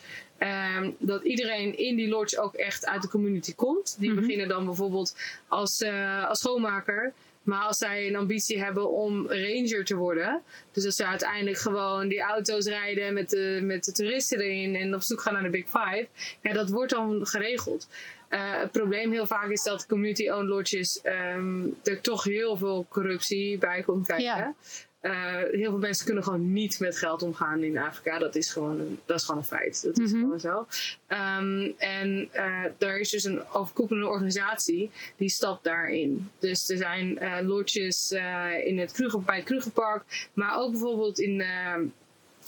[0.77, 3.97] Um, dat iedereen in die lodge ook echt uit de community komt.
[3.99, 4.25] Die mm -hmm.
[4.25, 5.17] beginnen dan bijvoorbeeld
[5.49, 7.13] als, uh, als schoonmaker.
[7.43, 12.09] Maar als zij een ambitie hebben om ranger te worden, dus dat ze uiteindelijk gewoon
[12.09, 15.51] die auto's rijden met de, met de toeristen erin en op zoek gaan naar de
[15.51, 16.09] Big Five,
[16.43, 17.89] ja, dat wordt dan geregeld.
[18.31, 21.01] Uh, het probleem heel vaak is dat community-owned lodges
[21.37, 24.25] um, er toch heel veel corruptie bij komt kijken.
[24.25, 24.55] Ja.
[25.01, 28.19] Eh, heel veel mensen kunnen gewoon niet met geld omgaan in Afrika.
[28.19, 29.83] Dat is gewoon een, dat is gewoon een feit.
[29.83, 30.21] Dat is Mhm.
[30.21, 30.67] gewoon zo.
[31.07, 36.31] Ehm, en eh er is dus een overkoepelende organisatie die stapt daarin.
[36.39, 41.19] Dus er zijn eh lodges eh, in het Kruger, bij het Krugerpark, maar ook bijvoorbeeld
[41.19, 41.75] in, eh,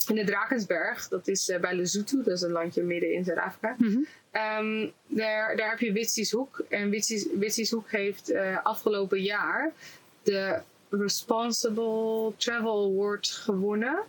[0.09, 1.07] in de Drakensberg.
[1.07, 3.75] Dat is eh, bij Lesotho, dat is een landje midden in Zuid-Afrika.
[3.77, 3.99] Mhm.
[4.31, 6.63] Ehm, daar, daar heb je Witsieshoek.
[6.69, 9.71] En Witsies, Witsieshoek heeft eh, afgelopen jaar
[10.23, 13.99] de Responsible Travel Award gewonnen.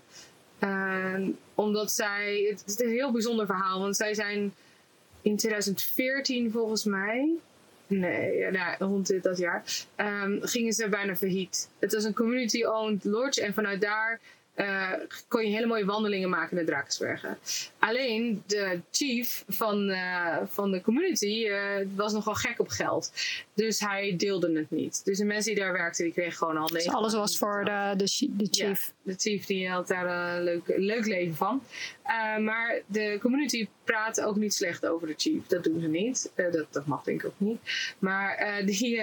[0.58, 4.54] Ehm, omdat zij, het is een heel bijzonder verhaal, want zij zijn
[5.22, 7.30] in 2014 volgens mij,
[7.86, 11.68] nee, nou, rond dit, dat jaar, ehm, gingen ze bijna failliet.
[11.78, 14.20] Het was een community-owned lodge en vanuit daar
[14.54, 14.92] eh,
[15.28, 17.38] kon je hele mooie wandelingen maken in de Drakensbergen.
[17.78, 23.12] Alleen de chief van, eh, van de community eh, was nogal gek op geld.
[23.54, 25.04] Dus hij deelde het niet.
[25.04, 27.94] Dus de mensen die daar werkten, die kregen gewoon al Dus alles was voor de,
[27.96, 28.92] de, de chief.
[29.02, 31.62] De chief die had daar een leuk, leuk leven van.
[32.40, 35.46] Maar de community praat ook niet slecht over de chief.
[35.46, 36.32] Dat doen ze niet.
[36.34, 37.60] Dat, dat mag denk ik ook niet.
[37.98, 39.02] Maar die,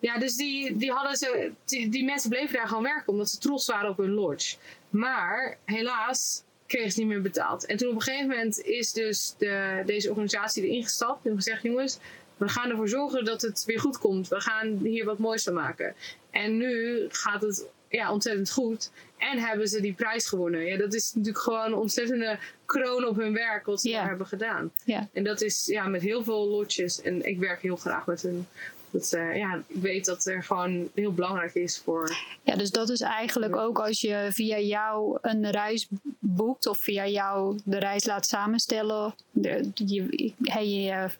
[0.00, 3.38] ja, dus die, die, hadden ze, die, die mensen bleven daar gewoon werken omdat ze
[3.38, 4.56] trots waren op hun lodge.
[4.90, 7.66] Maar helaas kregen ze niet meer betaald.
[7.66, 11.62] En toen op een gegeven moment is dus de, deze organisatie erin gestapt en gezegd:
[11.62, 11.98] jongens,
[12.36, 14.28] we gaan ervoor zorgen dat het weer goed komt.
[14.28, 15.94] We gaan hier wat moois van maken.
[16.30, 18.90] En nu gaat het ja, ontzettend goed.
[19.16, 20.64] En hebben ze die prijs gewonnen.
[20.64, 24.26] Ja, dat is natuurlijk gewoon een ontzettende kroon op hun werk wat ze daar hebben
[24.26, 24.72] gedaan.
[25.12, 27.02] En dat is ja, met heel veel lotjes.
[27.02, 28.46] En ik werk heel graag met hun.
[28.90, 32.16] Dat, eh, ja, ik weet dat er gewoon heel belangrijk is voor.
[32.42, 37.06] Ja, dus dat is eigenlijk ook als je via jou een reis boekt of via
[37.06, 39.14] jou de reis laat samenstellen.
[39.30, 40.32] De, je,
[40.80, 41.10] je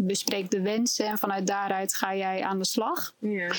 [0.00, 3.14] bespreekt de wensen en vanuit daaruit ga jij aan de slag.
[3.18, 3.54] Ja,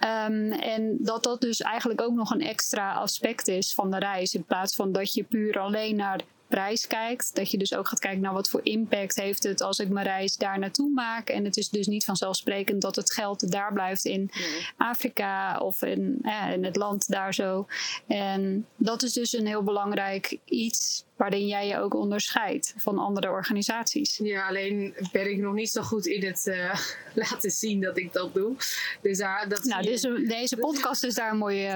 [0.00, 4.34] Ehm, en dat dat dus eigenlijk ook nog een extra aspect is van de reis.
[4.34, 7.34] In plaats van dat je puur alleen naar prijs kijkt.
[7.34, 10.06] Dat je dus ook gaat kijken naar wat voor impact heeft het als ik mijn
[10.06, 11.28] reis daar naartoe maak.
[11.28, 14.66] En het is dus niet vanzelfsprekend dat het geld daar blijft in nee.
[14.76, 17.66] Afrika of in, eh, in het land daar zo.
[18.06, 23.30] En dat is dus een heel belangrijk iets waarin jij je ook onderscheidt van andere
[23.30, 24.20] organisaties.
[24.22, 26.80] ja, alleen ben ik nog niet zo goed in het eh,
[27.14, 28.54] laten zien dat ik dat doe.
[29.02, 31.74] Dus daar, dat Nou, deze, deze podcast is daar een mooi, eh,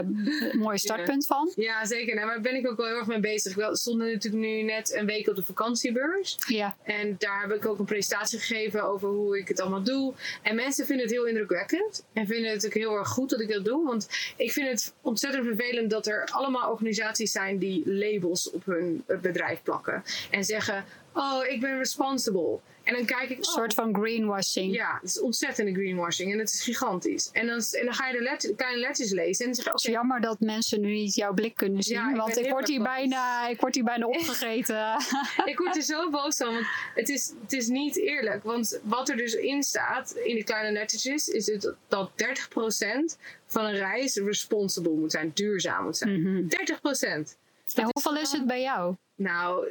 [0.52, 1.52] mooi startpunt van.
[1.56, 2.14] Ja, zeker.
[2.14, 3.54] Nou, daar ben ik ook wel heel erg mee bezig.
[3.54, 6.36] We stonden natuurlijk nu net een week op de vakantiebeurs.
[6.46, 10.14] Ja, En daar heb ik ook een presentatie gegeven over hoe ik het allemaal doe.
[10.42, 12.04] En mensen vinden het heel indrukwekkend.
[12.12, 13.86] En vinden het ook heel erg goed dat ik dat doe.
[13.86, 19.02] Want ik vind het ontzettend vervelend dat er allemaal organisaties zijn die labels op hun
[19.06, 20.02] eh, bedrijf plakken.
[20.30, 22.58] En zeggen, oh, ik ben responsible.
[22.82, 24.74] En dan kijk ik, een oh, soort van greenwashing.
[24.74, 26.32] ja, het is ontzettende greenwashing.
[26.32, 27.30] En het is gigantisch.
[27.32, 29.44] En dan, en dan ga je de let, kleine letters lezen.
[29.44, 31.96] En dan zeg Het is jammer dat mensen nu niet jouw blik kunnen zien.
[31.96, 32.86] Ja, ik want ik word, hier boos.
[32.86, 34.96] bijna, ik word hier bijna opgegeten.
[35.44, 38.42] Ik word er zo boos van, want het is, het is niet eerlijk.
[38.42, 43.64] Want wat er dus in staat, in die kleine lettertjes, is het dat 30% van
[43.64, 46.22] een reis responsible moet zijn, duurzaam moet zijn.
[46.22, 46.48] Mhm.
[46.48, 47.36] 30%.
[47.74, 48.96] En hoeveel is het bij jou?
[49.22, 49.68] Nou,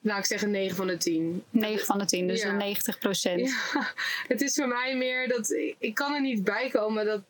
[0.00, 1.44] laat ik zeggen 9 van de 10.
[1.50, 2.48] 9 van de 10, dus Ja.
[2.48, 3.40] een 90 procent.
[3.48, 3.92] Ja,
[4.28, 7.20] het is voor mij meer dat ik, ik kan er niet bij komen dat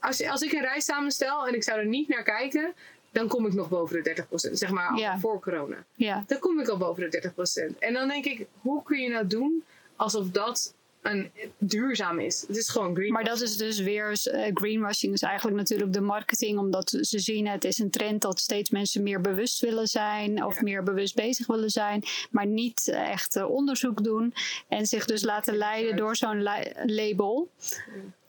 [0.00, 2.74] als, als ik een reis samenstel en ik zou er niet naar kijken,
[3.10, 4.52] dan kom ik nog boven de 30%.
[4.52, 5.18] Zeg maar Ja.
[5.18, 5.84] voor corona.
[5.94, 6.24] Ja.
[6.26, 7.32] dan kom ik al boven de
[7.72, 7.78] 30%.
[7.78, 9.64] En dan denk ik, hoe kun je nou doen
[9.96, 10.74] alsof dat
[11.10, 12.44] een, duurzaam is?
[12.46, 13.12] Het is gewoon green.
[13.12, 17.46] Maar dat is dus weer, eh, greenwashing is eigenlijk natuurlijk de marketing, omdat ze zien
[17.48, 20.62] het is een trend dat steeds mensen meer bewust willen zijn of Ja.
[20.62, 24.34] meer bewust bezig willen zijn, maar niet echt eh, onderzoek doen
[24.68, 26.42] en zich dus laten leiden door zo'n
[26.86, 27.50] label.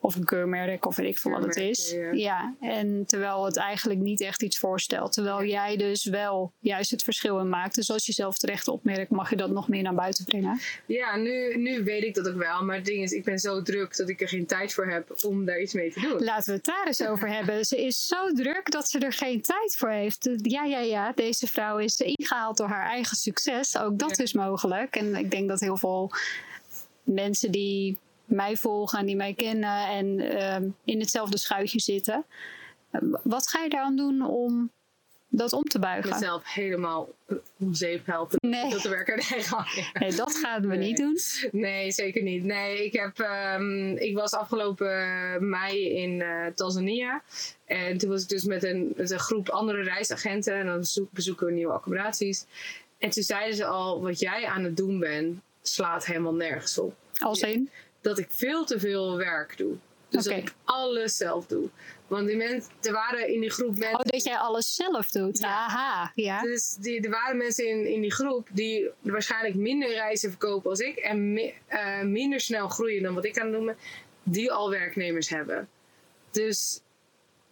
[0.08, 1.96] Of een keurmerk, of weet ik veel wat het is.
[2.12, 5.14] Ja, en terwijl het eigenlijk niet echt iets voorstelt.
[5.14, 7.76] Terwijl jij dus wel juist het verschil in maakt.
[7.76, 10.60] Dus als je zelf terecht opmerkt, mag je dat nog meer naar buiten brengen.
[10.86, 12.64] Ja, nu, nu weet ik dat ook wel.
[12.64, 15.16] Maar het ding is, ik ben zo druk dat ik er geen tijd voor heb
[15.26, 16.24] om daar iets mee te doen.
[16.24, 17.66] Laten we het daar eens over hebben.
[17.66, 20.30] Ze is zo druk dat ze er geen tijd voor heeft.
[20.42, 21.12] Ja, ja, ja.
[21.16, 23.78] Deze vrouw is ingehaald door haar eigen succes.
[23.78, 24.24] Ook dat Ja.
[24.24, 24.96] is mogelijk.
[24.96, 26.12] En ik denk dat heel veel
[27.04, 32.26] mensen die mij volgen en die mij kennen en ehm, in hetzelfde schuitje zitten.
[32.92, 34.72] eh, Wat ga je daaraan doen om
[35.30, 36.10] dat om te buigen?
[36.12, 37.10] Mezelf helemaal
[37.60, 38.38] om zeep helpen.
[38.50, 38.70] Nee.
[38.70, 39.16] Dat werken.
[39.30, 39.44] Nee.
[39.94, 40.88] Nee, dat gaan we Nee.
[40.88, 41.18] niet doen.
[41.52, 42.44] Nee, zeker niet.
[42.44, 47.22] Nee, ik, heb, ehm, ik was afgelopen mei in eh, Tanzania.
[47.66, 50.54] En toen was ik dus met een, met een groep andere reisagenten.
[50.56, 52.46] En dan bezoek- bezoeken we nieuwe accommodaties.
[52.98, 56.96] En toen zeiden ze al, wat jij aan het doen bent, slaat helemaal nergens op.
[57.18, 57.70] Als in.
[58.02, 59.76] Dat ik veel te veel werk doe.
[60.10, 61.70] Dus dat ik alles zelf doe.
[62.08, 64.00] Want die mensen, er waren in die groep mensen.
[64.00, 65.40] Oh, dat jij alles zelf doet.
[65.40, 65.48] Ja.
[65.48, 66.42] Aha, ja.
[66.42, 70.80] Dus die, er waren mensen in, in die groep die waarschijnlijk minder reizen verkopen als
[70.80, 70.96] ik.
[70.98, 73.78] En mi- eh, minder snel groeien dan wat ik aan het doen ben.
[74.24, 75.70] Die al werknemers hebben.
[76.32, 76.82] Dus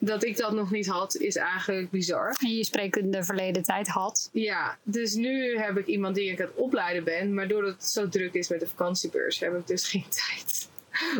[0.05, 2.35] dat ik dat nog niet had, is eigenlijk bizar.
[2.39, 4.29] En je spreekt in de verleden tijd had.
[4.31, 7.33] Ja, dus nu heb ik iemand die ik aan het opleiden ben.
[7.33, 10.73] Maar doordat het zo druk is met de vakantiebeurs, heb ik dus geen tijd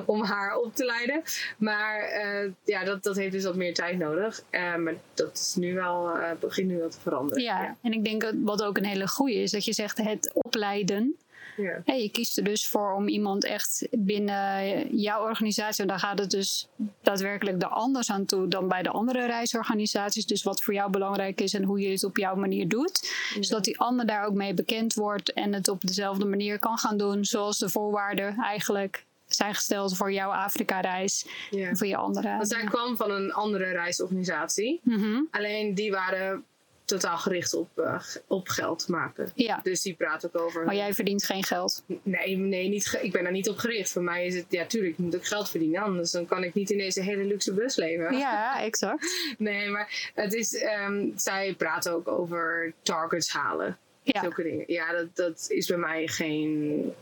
[0.06, 1.24] om haar op te leiden.
[1.58, 4.44] Maar eh, ja, dat, dat heeft dus wat meer tijd nodig.
[4.50, 7.44] Eh, maar dat is nu wel, eh, begint nu wel te veranderen.
[7.44, 7.76] Ja.
[7.82, 11.16] en ik denk wat ook een hele goede is, dat je zegt het opleiden.
[11.58, 11.82] Ja.
[11.86, 16.20] Hey, je kiest er dus voor om iemand echt binnen jouw organisatie, en dan gaat
[16.20, 16.68] het dus
[17.02, 20.26] daadwerkelijk er anders aan toe dan bij de andere reisorganisaties.
[20.26, 23.14] Dus wat voor jou belangrijk is en hoe je het op jouw manier doet.
[23.40, 26.98] Zodat die ander daar ook mee bekend wordt en het op dezelfde manier kan gaan
[26.98, 31.68] doen, zoals de voorwaarden eigenlijk zijn gesteld voor jouw Afrika-reis Ja.
[31.68, 32.30] en voor je andere.
[32.30, 34.80] Want zij kwam van een andere reisorganisatie.
[34.84, 35.22] Mhm.
[35.32, 36.44] Alleen die waren
[36.86, 39.32] totaal gericht op, eh, op geld maken.
[39.36, 40.66] Ja, Dus die praat ook over.
[40.66, 41.84] maar jij verdient geen geld.
[42.04, 43.92] Nee, nee niet ik ben daar niet op gericht.
[43.92, 45.82] Voor mij is het, ja, tuurlijk, ik moet ook geld verdienen.
[45.82, 48.18] Anders dan kan ik niet in deze hele luxe bus leven.
[48.18, 49.04] Ja, exact.
[49.38, 53.78] Nee, maar het is, ehm, zij praten ook over targets halen.
[54.04, 54.22] Ja.
[54.22, 54.64] Zulke dingen.
[54.68, 56.94] Ja, dat, dat is bij mij geen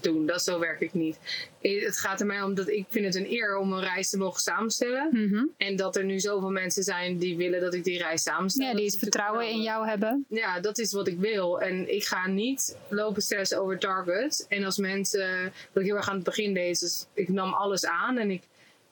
[0.00, 0.26] doen.
[0.26, 1.18] Dat zo werk ik niet.
[1.60, 4.18] Het gaat er mij om dat ik vind het een eer om een reis te
[4.18, 5.08] mogen samenstellen.
[5.12, 5.44] Mhm.
[5.56, 8.66] En dat er nu zoveel mensen zijn die willen dat ik die reis samenstel.
[8.66, 10.24] Ja, die het vertrouwen in jou hebben.
[10.28, 11.60] Ja, dat is wat ik wil.
[11.60, 14.46] En ik ga niet lopen stressen over targets.
[14.48, 17.86] En als mensen, wat ik heel erg aan het begin deed, dus ik nam alles
[17.86, 18.42] aan en ik,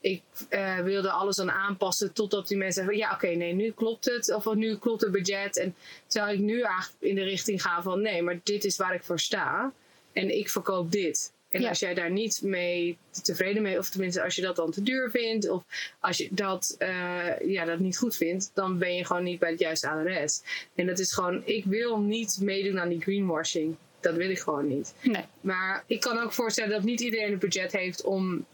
[0.00, 4.04] ik eh, wilde alles dan aanpassen totdat die mensen zeggen, ja oké, nee, nu klopt
[4.04, 4.34] het.
[4.34, 5.56] Of nu klopt het budget.
[5.56, 5.74] En
[6.06, 9.02] terwijl ik nu eigenlijk in de richting ga van, nee, maar dit is waar ik
[9.02, 9.72] voor sta.
[10.20, 11.32] En ik verkoop dit.
[11.48, 11.68] En Ja.
[11.68, 15.10] als jij daar niet mee tevreden mee, of tenminste als je dat dan te duur
[15.10, 15.64] vindt, of
[16.00, 19.50] als je dat, eh, ja, dat niet goed vindt, dan ben je gewoon niet bij
[19.50, 20.42] het juiste adres.
[20.74, 23.76] En dat is gewoon, ik wil niet meedoen aan die greenwashing.
[24.00, 24.94] Dat wil ik gewoon niet.
[25.02, 25.24] Nee.
[25.40, 28.46] Maar ik kan ook voorstellen dat niet iedereen het budget heeft om,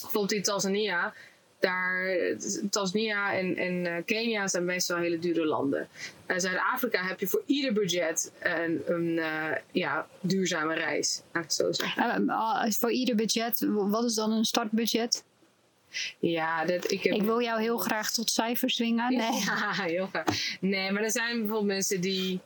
[0.00, 1.14] bijvoorbeeld in Tanzania,
[1.62, 2.16] daar,
[2.70, 5.88] Tanzania en, en eh, Kenia zijn wel hele dure landen.
[6.28, 11.50] In Zuid-Afrika heb je voor ieder budget een, een eh, ja, duurzame reis, laat ik
[11.50, 12.28] het zo zeggen.
[12.28, 15.24] Eh, voor ieder budget, wat is dan een startbudget?
[16.18, 17.14] Ja, dat, ik heb...
[17.14, 19.16] Ik wil jou heel graag tot cijfers dwingen.
[19.16, 19.40] Nee.
[19.44, 20.56] Ja, heel graag.
[20.60, 22.40] Nee, maar er zijn bijvoorbeeld mensen die...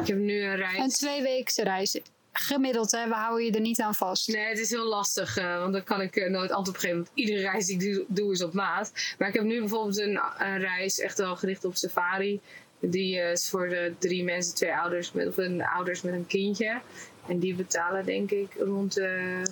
[0.00, 0.78] Ik heb nu een reis...
[0.78, 2.00] Een tweeweekse reis.
[2.38, 3.08] Gemiddeld, hè?
[3.08, 4.28] we houden je er niet aan vast.
[4.28, 6.96] Nee, het is heel lastig, eh, want dan kan ik eh, nooit antwoord geven.
[6.96, 8.92] Want iedere reis die ik doe, doe is op maat.
[9.18, 12.40] Maar ik heb nu bijvoorbeeld een, een reis echt wel gericht op safari.
[12.80, 16.26] Die eh, is voor de drie mensen, twee ouders met, of een ouders met een
[16.26, 16.80] kindje.
[17.28, 19.42] En die betalen denk ik rond de...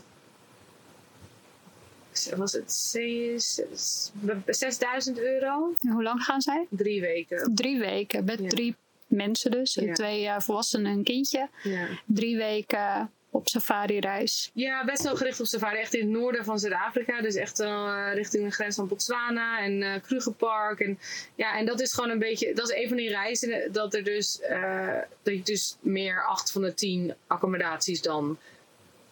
[2.36, 4.12] Was het zes- zes-
[4.46, 5.74] 6000 euro?
[5.80, 6.66] En Hoe lang gaan zij?
[6.70, 7.54] Drie weken.
[7.54, 8.48] Drie weken, met Ja.
[8.48, 8.76] drie
[9.12, 9.74] mensen dus.
[9.74, 9.92] Ja.
[9.92, 11.48] Twee volwassenen en een kindje.
[11.62, 11.86] Ja.
[12.06, 14.50] Drie weken op safari-reis.
[14.54, 15.78] Ja, best wel gericht op safari.
[15.78, 17.20] Echt in het noorden van Zuid-Afrika.
[17.20, 20.80] Dus echt eh, richting de grens van Botswana en eh Krugerpark.
[20.80, 20.98] En,
[21.34, 22.54] ja, en dat is gewoon een beetje...
[22.54, 24.40] Dat is een van die reizen dat er dus...
[24.40, 28.38] eh, dat je dus meer acht van de tien accommodaties dan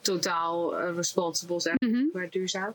[0.00, 1.76] totaal responsible zijn.
[1.78, 2.04] Mhm.
[2.12, 2.74] Maar duurzaam.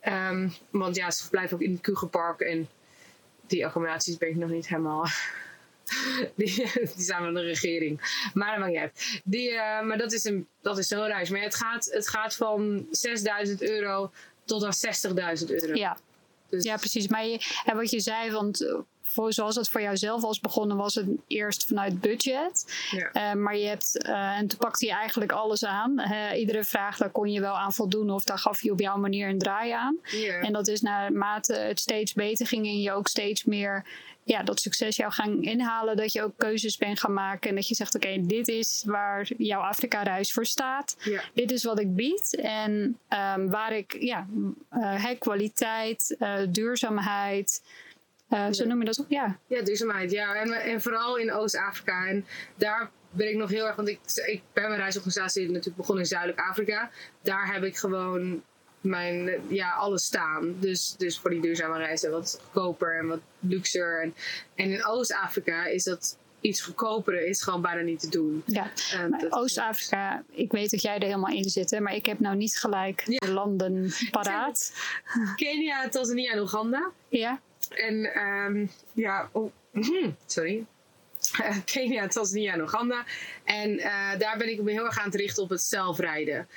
[0.00, 2.40] Ehm, want ja, ze verblijven ook in het Krugerpark.
[2.40, 2.68] En
[3.46, 5.06] die accommodaties ben ik nog niet helemaal...
[6.36, 8.28] Die, die zijn van de regering.
[8.34, 9.20] Maar dat maakt niet uit.
[9.24, 11.30] Die, eh, maar dat is, een, dat is zo'n reis.
[11.30, 14.10] Maar het gaat, het gaat van 6000 euro
[14.44, 15.74] tot aan 60.000 euro.
[15.74, 15.98] Ja.
[16.48, 17.08] Dus, ja, precies.
[17.08, 18.78] Maar je, en wat je zei, want eh,
[19.14, 22.74] voor, zoals het voor jou zelf was begonnen, was het eerst vanuit budget.
[22.90, 23.10] Ja.
[23.12, 26.02] Eh, maar je hebt, eh, en toen pakte je eigenlijk alles aan.
[26.36, 29.28] Iedere vraag, daar kon je wel aan voldoen of daar gaf je op jouw manier
[29.28, 29.98] een draai aan.
[30.02, 30.40] Ja.
[30.40, 33.84] En dat is naarmate het steeds beter ging en je ook steeds meer
[34.24, 35.96] ja, dat succes jou gaan inhalen.
[35.96, 37.48] Dat je ook keuzes bent gaan maken.
[37.50, 40.96] En dat je zegt, oké, dit is waar jouw Afrika-reis voor staat.
[40.98, 41.22] Ja.
[41.34, 42.36] Dit is wat ik bied.
[42.36, 44.26] En ehm, waar ik, ja,
[44.78, 46.16] hè, kwaliteit,
[46.48, 47.62] duurzaamheid.
[48.28, 49.38] Eh, Zo noem je dat ook, ja.
[49.46, 50.10] Ja, duurzaamheid.
[50.10, 52.06] Ja, en, en vooral in Oost-Afrika.
[52.06, 53.76] En daar ben ik nog heel erg...
[53.76, 56.90] Want ik, ik ben mijn reisorganisatie natuurlijk begonnen in Zuidelijk Afrika.
[57.22, 58.42] Daar heb ik gewoon
[58.80, 60.54] mijn, eh, ja, alles staan.
[60.60, 64.02] Dus, dus voor die duurzame reizen wat goedkoper en wat luxer.
[64.02, 64.14] En,
[64.54, 68.42] en in Oost-Afrika is dat iets goedkoper is gewoon bijna niet te doen.
[68.46, 68.70] ja.
[68.92, 72.06] En Maar dat- Oost-Afrika, ik weet dat jij er helemaal in zit, hè, maar ik
[72.06, 73.18] heb nou niet gelijk Ja.
[73.18, 74.72] de landen paraat.
[75.36, 76.90] Kenia, Tanzania en Oeganda.
[77.08, 79.52] Ja, En ehm, ja, oh,
[80.26, 80.64] sorry.
[81.40, 83.04] Uh, Kenia, Tanzania en Oeganda.
[83.44, 83.76] En
[84.18, 86.48] daar ben ik me heel erg aan het richten op het zelfrijden.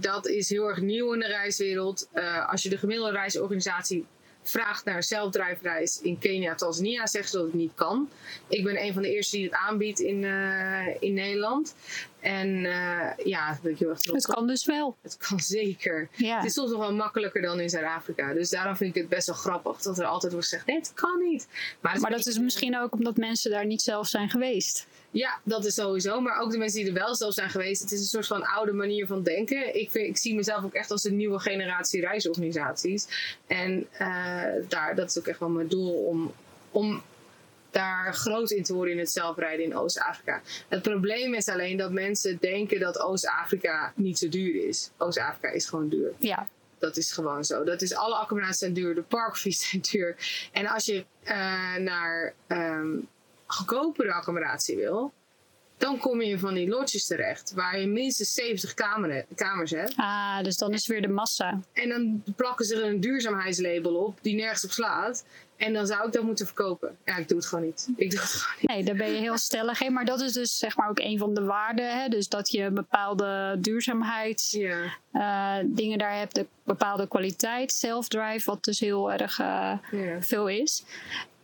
[0.00, 2.08] dat is heel erg nieuw in de reiswereld.
[2.46, 4.06] als je de gemiddelde reisorganisatie
[4.48, 8.08] vraagt naar zelfdrijfreis in Kenia, Tanzania, zegt ze dat het niet kan.
[8.48, 11.74] Ik ben een van de eerste die het aanbiedt in, uh, in Nederland.
[12.20, 14.96] En uh, ja, weet je Het kan dus wel.
[15.02, 16.08] Het kan zeker.
[16.12, 16.36] Ja.
[16.36, 18.32] Het is soms nog wel makkelijker dan in Zuid-Afrika.
[18.32, 20.92] Dus daarom vind ik het best wel grappig dat er altijd wordt gezegd: nee, het
[20.94, 21.48] kan niet.
[21.80, 24.86] Maar, maar dat is misschien ook omdat mensen daar niet zelf zijn geweest.
[25.16, 26.20] Ja, dat is sowieso.
[26.20, 27.82] Maar ook de mensen die er wel zelf zijn geweest.
[27.82, 29.76] Het is een soort van oude manier van denken.
[29.80, 33.06] Ik, vind, ik zie mezelf ook echt als een nieuwe generatie reisorganisaties.
[33.46, 33.98] En uh,
[34.68, 36.32] daar, dat is ook echt wel mijn doel om,
[36.70, 37.02] om
[37.70, 40.42] daar groot in te worden in het zelfrijden in Oost-Afrika.
[40.68, 44.90] Het probleem is alleen dat mensen denken dat Oost-Afrika niet zo duur is.
[44.96, 46.12] Oost-Afrika is gewoon duur.
[46.18, 46.48] Ja.
[46.78, 47.64] Dat is gewoon zo.
[47.64, 50.16] Dat is, alle accommodaties zijn duur, de parkfees zijn duur.
[50.52, 53.08] En als je uh, naar um,
[53.46, 55.12] goedkopere accommodatie wil,
[55.76, 58.74] dan kom je van die lodges terecht, waar je minstens 70
[59.34, 59.92] kamers hebt.
[59.96, 61.60] Ah, dus dan is weer de massa.
[61.72, 65.24] En dan plakken ze er een duurzaamheidslabel op, die nergens op slaat.
[65.56, 66.96] En dan zou ik dat moeten verkopen.
[67.04, 67.88] Ja, ik doe het gewoon niet.
[67.96, 68.70] Ik doe het gewoon niet.
[68.70, 69.92] Nee, daar ben je heel stellig in.
[69.92, 72.00] Maar dat is dus zeg maar ook een van de waarden.
[72.00, 72.08] Hè?
[72.08, 76.34] Dus dat je bepaalde duurzaamheidsdingen uh, dingen daar hebt.
[76.34, 80.22] De bepaalde kwaliteit, self-drive, wat dus heel erg uh, ja.
[80.22, 80.84] veel is.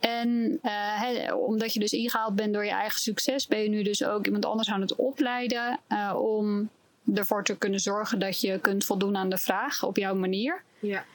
[0.03, 4.05] En uh, omdat je dus ingehaald bent door je eigen succes, ben je nu dus
[4.05, 6.69] ook iemand anders aan het opleiden uh, om
[7.15, 10.63] ervoor te kunnen zorgen dat je kunt voldoen aan de vraag op jouw manier.
[10.79, 11.05] Ja.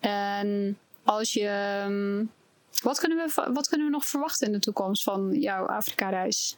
[0.00, 1.82] En als je.
[1.86, 2.30] Um,
[2.82, 6.56] wat, kunnen we, wat kunnen we nog verwachten in de toekomst van jouw Afrika-reis?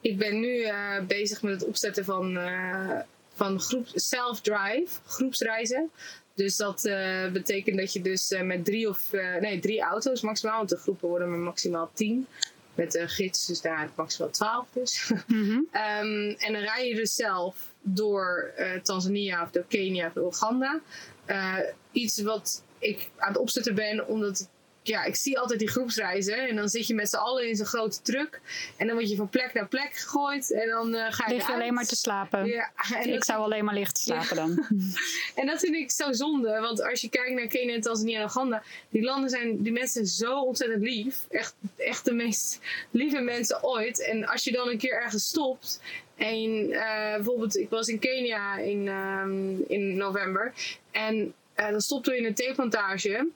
[0.00, 2.38] Ik ben nu uh, bezig met het opzetten van,
[3.34, 5.90] van groep self-drive, groepsreizen.
[6.34, 10.20] Dus dat uh, betekent dat je dus uh, met drie of uh, nee, drie auto's
[10.20, 12.26] maximaal, want de groepen worden maar maximaal tien.
[12.74, 15.10] Met een gids, dus daar maximaal twaalf dus.
[15.26, 15.66] Mm -hmm.
[15.72, 18.52] um, en dan rij je dus zelf door
[18.82, 20.80] Tanzania of door Kenia of Oeganda.
[21.92, 24.48] iets wat ik aan het opzetten ben, omdat
[24.82, 26.48] ja, ik zie altijd die groepsreizen.
[26.48, 28.40] En dan zit je met z'n allen in zo'n grote truck.
[28.76, 30.52] En dan word je van plek naar plek gegooid.
[30.52, 31.34] En dan uh, ga je.
[31.34, 32.46] Lig je alleen maar te slapen.
[32.46, 34.66] Ja, en ik zou alleen maar licht te slapen dan.
[35.40, 36.60] en dat vind ik zo zonde.
[36.60, 38.62] Want als je kijkt naar Kenia, Tanzania en Oeganda.
[38.90, 41.26] Die landen zijn, die mensen zijn zo ontzettend lief.
[41.30, 42.60] Echt, echt de meest
[42.90, 44.04] lieve mensen ooit.
[44.04, 45.80] En als je dan een keer ergens stopt.
[46.16, 50.52] En uh, bijvoorbeeld, ik was in Kenia in, um, in november.
[50.90, 53.26] En uh, dan stopte we in een theeplantage.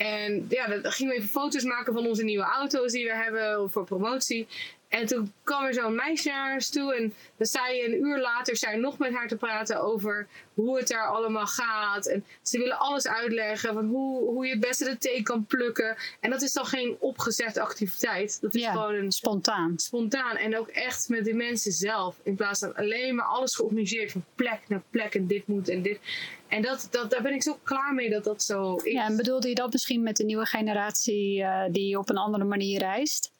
[0.00, 3.70] En ja, dan gingen we even foto's maken van onze nieuwe auto's die we hebben
[3.70, 4.46] voor promotie.
[4.90, 6.94] En toen kwam er zo'n meisje naar ons toe.
[6.94, 10.78] En dan sta je een uur later zijn nog met haar te praten over hoe
[10.78, 12.06] het daar allemaal gaat.
[12.06, 15.96] En ze willen alles uitleggen van hoe, hoe je het beste de thee kan plukken.
[16.20, 18.40] En dat is dan geen opgezette activiteit.
[18.40, 19.78] Dat is gewoon een spontaan.
[19.78, 20.36] Spontaan.
[20.36, 22.20] En ook echt met de mensen zelf.
[22.22, 25.82] In plaats van alleen maar alles georganiseerd van plek naar plek en dit moet en
[25.82, 26.00] dit.
[26.48, 28.92] En dat, dat, daar ben ik zo klaar mee dat dat zo is.
[28.92, 32.44] Ja, en bedoelde je dat misschien met de nieuwe generatie uh, die op een andere
[32.44, 33.32] manier reist?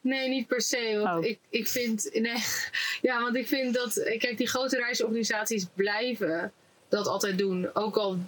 [0.00, 1.00] Nee, niet per se.
[1.02, 1.30] Want oh.
[1.30, 2.10] ik, ik vind.
[2.12, 2.42] Nee,
[3.08, 3.92] ja, want ik vind dat.
[4.18, 6.52] Kijk, die grote reisorganisaties blijven
[6.88, 7.74] dat altijd doen.
[7.74, 8.18] Ook al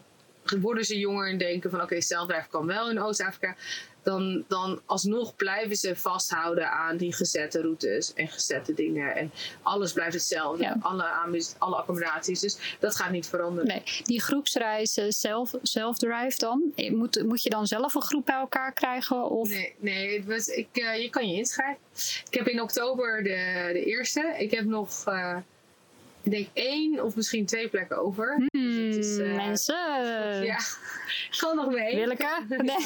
[0.60, 3.56] worden ze jonger en denken van oké, okay, zelfdrijf kan wel in Oost-Afrika
[4.02, 9.16] dan, dan alsnog blijven ze vasthouden aan die gezette routes en gezette dingen.
[9.16, 9.32] En
[9.62, 10.76] alles blijft hetzelfde.
[10.80, 11.04] Alle,
[11.58, 12.40] alle accommodaties.
[12.40, 13.68] Dus dat gaat niet veranderen.
[13.68, 16.72] Nee, die groepsreizen zelf, drive dan?
[16.76, 19.30] Moet, moet je dan zelf een groep bij elkaar krijgen?
[19.30, 19.48] Of?
[19.48, 21.82] Nee, nee was, ik, uh, je kan je inschrijven.
[22.30, 24.34] Ik heb in oktober de, de eerste.
[24.38, 25.04] Ik heb nog.
[25.08, 25.36] Uh,
[26.22, 28.34] ik denk één of misschien twee plekken over.
[28.34, 30.44] Hmm, dus is, uh, mensen.
[30.44, 30.58] Ja,
[31.40, 31.96] kan nog mee.
[31.96, 32.28] Willeke?
[32.48, 32.76] Nee.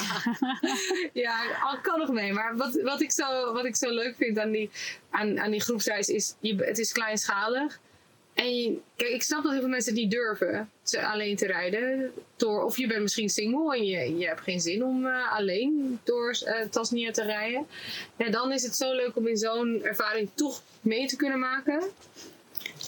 [1.12, 1.36] ja,
[1.82, 2.32] kan nog mee.
[2.32, 4.70] Maar wat, wat, ik zo, wat ik zo leuk vind aan die,
[5.10, 7.80] aan, aan die groepsreis is, je, het is kleinschalig.
[8.34, 10.70] En je, kijk, ik snap dat heel veel mensen die durven
[11.02, 12.12] alleen te rijden.
[12.36, 16.00] Door, of je bent misschien single en je, je hebt geen zin om uh, alleen
[16.04, 17.66] door uh, Tasnia te rijden.
[18.16, 21.82] Ja, dan is het zo leuk om in zo'n ervaring toch mee te kunnen maken.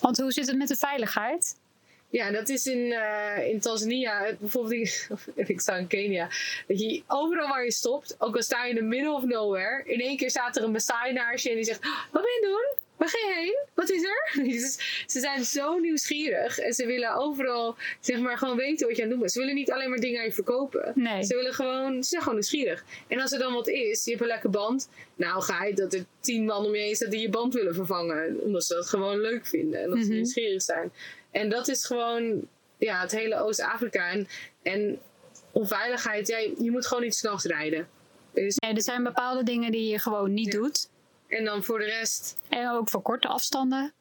[0.00, 1.56] Want hoe zit het met de veiligheid?
[2.10, 4.90] Ja, dat is in, uh, in Tanzania, bijvoorbeeld in,
[5.54, 6.28] ik sta in Kenia,
[6.66, 9.82] dat je overal waar je stopt, ook al sta je in the middle of nowhere,
[9.84, 12.40] in één keer staat er een Maasai naast je en die zegt, wat ben je
[12.42, 12.84] doen?
[12.96, 13.58] Waar ga je heen?
[13.74, 13.88] Wat
[15.06, 19.08] ze zijn zo nieuwsgierig en ze willen overal zeg maar gewoon weten wat je aan
[19.08, 19.32] het doen bent.
[19.32, 20.92] Ze willen niet alleen maar dingen aan je verkopen.
[20.94, 21.24] Nee.
[21.24, 22.84] Ze willen gewoon, ze zijn gewoon nieuwsgierig.
[23.08, 24.88] En als er dan wat is, je hebt een lekker band.
[25.14, 27.74] Nou ga je dat er tien man om je heen staat die je band willen
[27.74, 28.40] vervangen.
[28.40, 30.14] Omdat ze dat gewoon leuk vinden en dat ze mhm.
[30.14, 30.92] nieuwsgierig zijn.
[31.30, 32.48] En dat is gewoon
[32.78, 34.10] ja, het hele Oost-Afrika.
[34.10, 34.28] En,
[34.62, 34.98] en
[35.52, 37.88] onveiligheid, ja, je moet gewoon niet s'nachts rijden.
[38.32, 38.56] Dus...
[38.56, 40.88] Nee, er zijn bepaalde dingen die je gewoon niet doet.
[41.28, 42.36] En dan voor de rest.
[42.48, 43.94] En ook voor korte afstanden.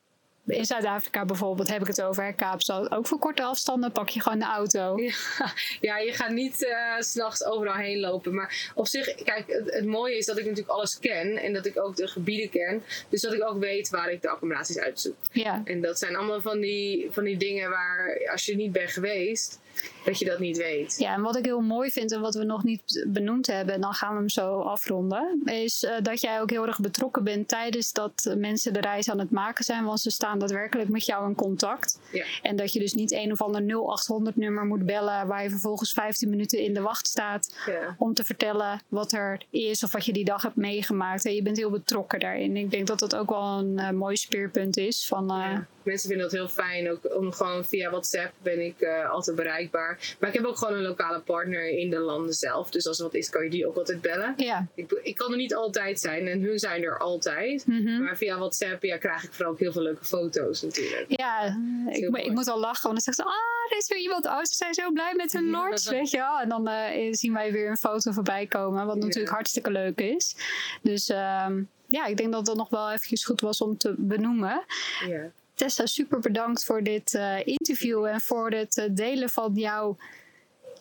[0.48, 2.91] In Zuid-Afrika bijvoorbeeld heb ik het over, Kaapstad.
[2.91, 4.96] Ook voor korte afstanden pak je gewoon de auto.
[5.06, 8.34] Ja, ja je gaat niet uh, s'nachts overal heen lopen.
[8.34, 11.38] Maar op zich, kijk, het, het, mooie is dat ik natuurlijk alles ken.
[11.38, 12.84] En dat ik ook de gebieden ken.
[13.10, 15.16] Dus dat ik ook weet waar ik de accommodaties uitzoek.
[15.32, 15.62] Ja.
[15.66, 19.60] En dat zijn allemaal van die, van die dingen waar, als je niet bent geweest
[20.05, 20.95] dat je dat niet weet.
[20.97, 23.82] Ja, en wat ik heel mooi vind en wat we nog niet benoemd hebben, en
[23.82, 27.47] dan gaan we hem zo afronden, is uh, dat jij ook heel erg betrokken bent
[27.47, 31.28] tijdens dat mensen de reis aan het maken zijn, want ze staan daadwerkelijk met jou
[31.28, 31.99] in contact.
[32.11, 32.26] Ja.
[32.41, 35.91] En dat je dus niet een of ander 0800 nummer moet bellen waar je vervolgens
[35.91, 37.95] 15 minuten in de wacht staat ja.
[37.97, 41.26] om te vertellen wat er is of wat je die dag hebt meegemaakt.
[41.26, 42.57] En je bent heel betrokken daarin.
[42.57, 45.32] Ik denk dat dat ook wel een uh, mooi speerpunt is van.
[45.32, 45.67] Uh, ja.
[45.86, 46.92] Mensen vinden dat heel fijn.
[46.92, 50.16] Ook om gewoon via WhatsApp ben ik uh, altijd bereikbaar.
[50.20, 52.70] Maar ik heb ook gewoon een lokale partner in de landen zelf.
[52.70, 54.34] Dus als er wat is, kan je die ook altijd bellen.
[54.38, 54.68] Ja.
[54.76, 57.68] Ik, ik kan er niet altijd zijn en hun zijn er altijd.
[57.68, 58.04] Mm -hmm.
[58.04, 61.06] Maar via WhatsApp ja, krijg ik vooral ook heel veel leuke foto's natuurlijk.
[61.08, 61.58] Ja,
[61.88, 62.90] ik, ik, moet al lachen.
[62.90, 64.26] Want dan zegt ze, ah, er is weer iemand.
[64.26, 66.40] Oh, ze zijn zo blij met hun lords, weet je wel.
[66.40, 68.86] En dan uh, zien wij weer een foto voorbij komen.
[68.86, 69.34] Wat natuurlijk Ja.
[69.34, 70.36] hartstikke leuk is.
[70.82, 74.66] Dus ehm, ja, ik denk dat dat nog wel eventjes goed was om te benoemen.
[75.08, 75.32] Ja.
[75.56, 79.97] Tessa, super bedankt voor dit uh, interview en voor het uh, delen van jouw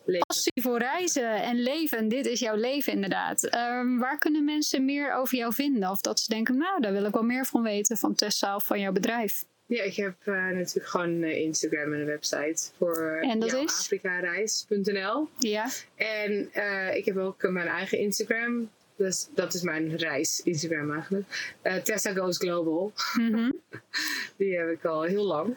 [0.05, 0.27] Leven.
[0.27, 2.09] passie voor reizen en leven.
[2.09, 3.55] Dit is jouw leven inderdaad.
[3.55, 5.91] Um, waar kunnen mensen meer over jou vinden?
[5.91, 8.65] Of dat ze denken, nou, daar wil ik wel meer van weten van Tessa of
[8.65, 9.45] van jouw bedrijf.
[9.67, 13.79] Ja, ik heb uh, natuurlijk gewoon Instagram en een website voor en dat is?
[13.79, 15.29] afrikareis.nl.
[15.39, 15.69] Ja.
[15.95, 16.51] En
[16.97, 18.71] ik heb ook mijn eigen Instagram.
[18.97, 21.57] Dus dat is mijn reis Instagram eigenlijk.
[21.63, 22.93] Uh, Tessa Goes Global.
[23.19, 23.61] Mm -hmm.
[24.37, 25.57] Die heb ik al heel lang.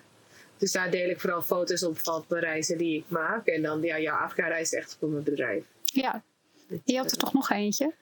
[0.57, 3.47] Dus daar deel ik vooral foto's op van de reizen die ik maak.
[3.47, 5.65] En dan, ja, ja Afrika reis echt voor mijn bedrijf.
[5.83, 6.23] Ja.
[6.83, 7.93] Je had er toch nog eentje?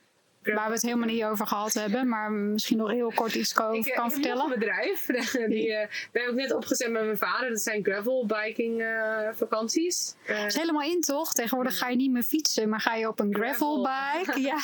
[0.53, 3.75] Waar we het helemaal niet over gehad hebben, maar misschien nog heel kort iets over
[3.75, 4.45] ik, kan ik vertellen.
[4.45, 5.05] Ik heb een bedrijf.
[5.49, 5.77] Die, uh,
[6.11, 7.49] we hebben ook net opgezet met mijn vader.
[7.49, 10.15] Dat zijn gravel biking uh, vakanties.
[10.29, 11.33] Uh, dat is helemaal in toch?
[11.33, 14.41] Tegenwoordig ga je niet meer fietsen, maar ga je op een gravel, gravel bike.
[14.41, 14.57] ja.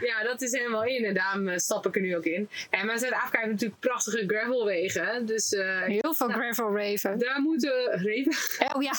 [0.08, 1.04] ja, dat is helemaal in.
[1.04, 2.48] En daarom stap ik er nu ook in.
[2.70, 5.26] En maar Zuid-Afrika heeft natuurlijk prachtige gravelwegen.
[5.26, 5.50] Dus,
[5.84, 7.18] heel veel nou, gravel raven.
[7.18, 8.36] Daar moeten reven.
[8.76, 8.92] Oh ja,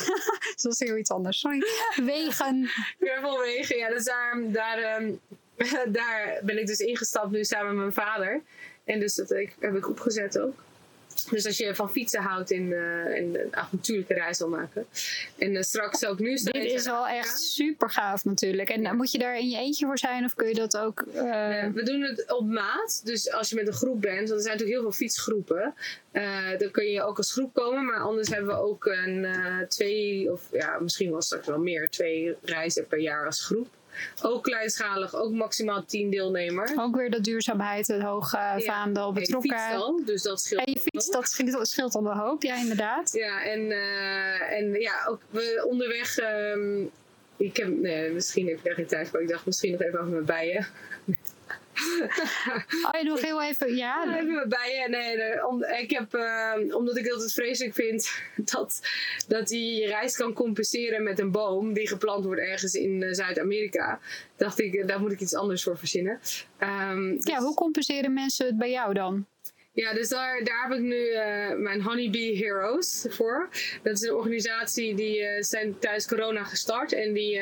[0.61, 1.39] dat is heel iets anders.
[1.39, 1.63] Sorry.
[1.95, 2.69] Wegen.
[2.99, 3.89] Gravelwegen, ja.
[3.89, 5.19] Dus daar, daar um,
[5.99, 8.41] daar ben ik dus ingestapt nu samen met mijn vader.
[8.83, 10.55] En dus dat ik, heb ik opgezet ook.
[11.29, 14.85] Dus als je van fietsen houdt en, uh, en een avontuurlijke reis wil maken.
[15.37, 16.35] En uh, straks ook nu...
[16.35, 18.69] Dit is wel echt super gaaf natuurlijk.
[18.69, 18.93] En ja.
[18.93, 21.03] moet je daar in je eentje voor zijn of kun je dat ook...
[21.15, 21.65] Uh...
[21.73, 23.01] We doen het op maat.
[23.03, 25.73] Dus als je met een groep bent, want er zijn natuurlijk heel veel fietsgroepen.
[26.57, 27.85] dan kun je ook als groep komen.
[27.85, 29.27] Maar anders hebben we ook een
[29.67, 33.67] twee, of ja, misschien wel straks wel meer, twee reizen per jaar als groep.
[34.21, 36.71] Ook kleinschalig, ook maximaal 10 deelnemers.
[36.77, 39.57] Ook weer de duurzaamheid, het hoge vaandel, betrokken.
[39.71, 40.65] Dan, dus dat scheelt.
[40.65, 43.13] En je fiets, dat scheelt, scheelt de hoop, ja, inderdaad.
[43.13, 46.17] Ja, en, uh, en ja, ook we onderweg.
[46.17, 46.91] Um,
[47.37, 49.21] ik heb, nee, misschien heb ik daar geen tijd voor.
[49.21, 50.67] Ik dacht misschien nog even over mijn bijen.
[52.85, 54.03] oh, je nog heel even, ja.
[54.05, 54.91] ja even bijen.
[54.91, 58.11] Nee, om, ik heb, uh, omdat ik altijd vreselijk vind
[58.51, 58.81] dat,
[59.27, 63.13] dat je je reis kan compenseren met een boom die geplant wordt ergens in uh,
[63.13, 63.99] Zuid-Amerika.
[64.35, 66.19] Dacht ik, daar moet ik iets anders voor verzinnen.
[66.59, 67.25] Um, dus...
[67.25, 69.25] Ja, hoe compenseren mensen het bij jou dan?
[69.71, 73.49] Ja, dus daar, daar heb ik nu uh, mijn Honeybee Heroes voor.
[73.83, 76.93] Dat is een organisatie die zijn tijdens corona gestart.
[76.93, 77.41] En die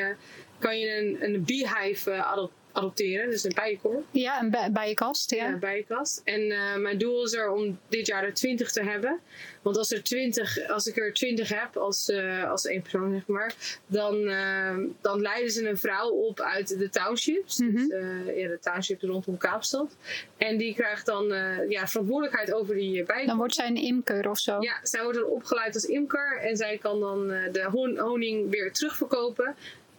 [0.58, 4.04] kan je een, een beehive adopteren adopteren, dus een bijenkorf.
[4.10, 5.30] Ja, een bij bijenkast.
[5.30, 6.20] Ja, ja een bijenkast.
[6.24, 9.20] En uh, mijn doel is er om dit jaar er 20 te hebben.
[9.62, 13.26] Want als, er 20, als ik er 20 heb, als, uh, als één persoon zeg
[13.26, 13.54] maar,
[13.86, 17.58] dan, uh, dan leiden ze een vrouw op uit de townships.
[17.58, 17.70] Mhm.
[17.70, 17.88] Mm -hmm.
[17.88, 19.96] dus, ja, de townships rondom Kaapstad.
[20.36, 21.26] En die krijgt dan
[21.68, 23.26] ja, verantwoordelijkheid over die bijenkorf.
[23.26, 24.56] Dan wordt zij een imker of zo?
[24.60, 26.38] Ja, zij wordt dan opgeleid als imker.
[26.40, 29.56] En zij kan dan de honing weer terugverkopen.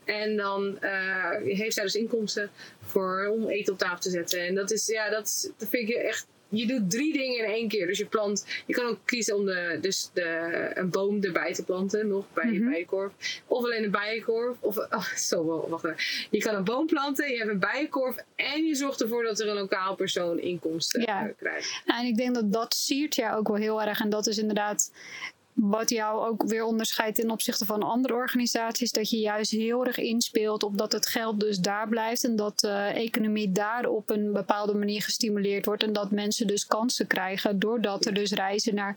[0.10, 2.50] En dan uh, heeft zij dus inkomsten
[2.82, 4.40] voor, om eten op tafel te zetten.
[4.48, 6.28] En dat is, ja, dat, vind ik echt.
[6.52, 7.88] Je doet drie dingen in één keer.
[7.88, 8.46] Dus je plant.
[8.66, 12.46] Je kan ook kiezen om de, dus de, een boom erbij te planten, nog bij
[12.46, 12.54] Mhm.
[12.54, 13.14] je bijenkorf.
[13.48, 14.58] Of alleen een bijenkorf.
[14.60, 15.98] Of, oh, zo, wacht even.
[16.30, 18.16] Je kan een boom planten, je hebt een bijenkorf.
[18.36, 21.26] En je zorgt ervoor dat er een lokaal persoon inkomsten Ja.
[21.26, 21.82] uh, krijgt.
[21.86, 24.00] Nou, en ik denk dat dat siert jou ook wel heel erg.
[24.02, 24.92] En dat is inderdaad
[25.62, 28.92] wat jou ook weer onderscheidt ten opzichte van andere organisaties.
[28.92, 32.24] Dat je juist heel erg inspeelt op dat het geld dus daar blijft.
[32.24, 35.84] En dat de economie daar op een bepaalde manier gestimuleerd wordt.
[35.84, 38.96] En dat mensen dus kansen krijgen doordat er dus reizen naar...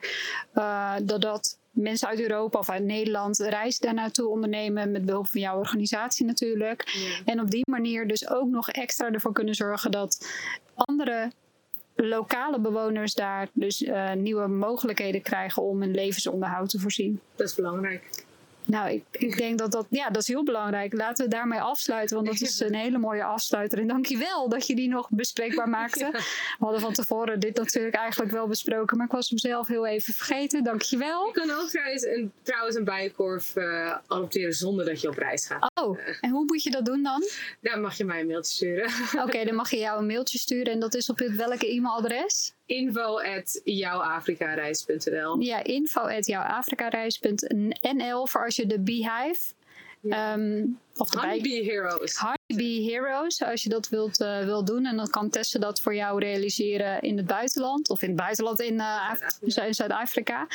[0.54, 4.90] Uh, dat dat mensen uit Europa of uit Nederland reizen daar naartoe ondernemen.
[4.90, 6.88] Met behulp van jouw organisatie natuurlijk.
[6.88, 7.32] Ja.
[7.32, 10.26] En op die manier dus ook nog extra ervoor kunnen zorgen dat
[10.74, 11.32] andere
[11.94, 17.20] lokale bewoners daar dus uh, nieuwe mogelijkheden krijgen om hun levensonderhoud te voorzien.
[17.36, 18.21] Dat is belangrijk.
[18.66, 20.92] Nou, ik, ik denk dat dat, ja, dat is heel belangrijk.
[20.92, 23.78] Laten we daarmee afsluiten, want dat is een hele mooie afsluiter.
[23.78, 26.08] En dankjewel dat je die nog bespreekbaar maakte.
[26.58, 29.86] We hadden van tevoren dit natuurlijk eigenlijk wel besproken, maar ik was hem zelf heel
[29.86, 30.64] even vergeten.
[30.64, 31.26] Dankjewel.
[31.26, 35.46] Je kan ook trouwens een, trouwens een bijenkorf uh, adopteren zonder dat je op reis
[35.46, 35.70] gaat.
[35.74, 37.22] Oh, en hoe moet je dat doen dan?
[37.60, 38.90] Dan mag je mij een mailtje sturen.
[39.24, 42.54] Oké, dan mag je jou een mailtje sturen en dat is op welke e-mailadres?
[42.72, 49.52] Info at jouwafrikareis.nl Ja, info at jouwafrikareis.nl voor als je de Beehive...
[50.02, 50.32] Ja.
[50.32, 52.16] Um, of de Honeybee Heroes.
[52.16, 54.86] Honeybee Heroes, als je dat wilt, uh, wilt doen.
[54.86, 57.90] En dan kan Tessa dat voor jou realiseren in het buitenland.
[57.90, 59.12] Of in het buitenland in uh,
[59.70, 60.46] Zuid-Afrika.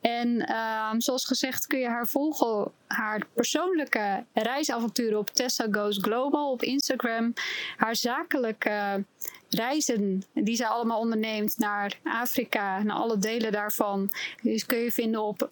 [0.00, 2.72] En uh, zoals gezegd kun je haar volgen.
[2.86, 7.32] Haar persoonlijke reisavonturen op Tessa Goes Global op Instagram.
[7.76, 9.04] Haar zakelijke
[9.50, 14.10] reizen die zij allemaal onderneemt naar Afrika, naar alle delen daarvan,
[14.42, 15.50] dus kun je vinden op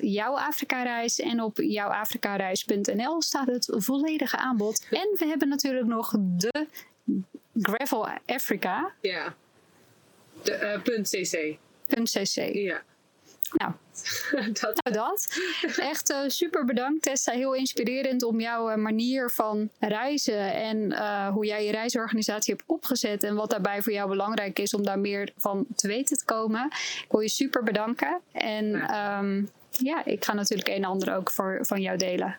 [0.00, 4.86] jouw Afrika-reis en op jouwafrikareis.nl staat het volledige aanbod.
[4.90, 6.66] En we hebben natuurlijk nog de
[7.54, 8.92] Gravel Africa.
[9.00, 9.34] Ja,
[10.42, 11.58] de uh, .cc.
[12.02, 12.54] .cc.
[12.54, 12.82] Ja.
[13.52, 13.72] Nou,
[14.60, 14.80] dat.
[14.82, 15.38] Nou, dat.
[15.76, 17.32] Echt uh, super bedankt Tessa.
[17.32, 22.68] Heel inspirerend om jouw uh, manier van reizen en uh, hoe jij je reisorganisatie hebt
[22.68, 26.24] opgezet en wat daarbij voor jou belangrijk is om daar meer van te weten te
[26.24, 26.66] komen.
[27.04, 28.20] Ik wil je super bedanken.
[28.32, 32.36] En ja, um, ja ik ga natuurlijk een en ander ook voor, van jou delen.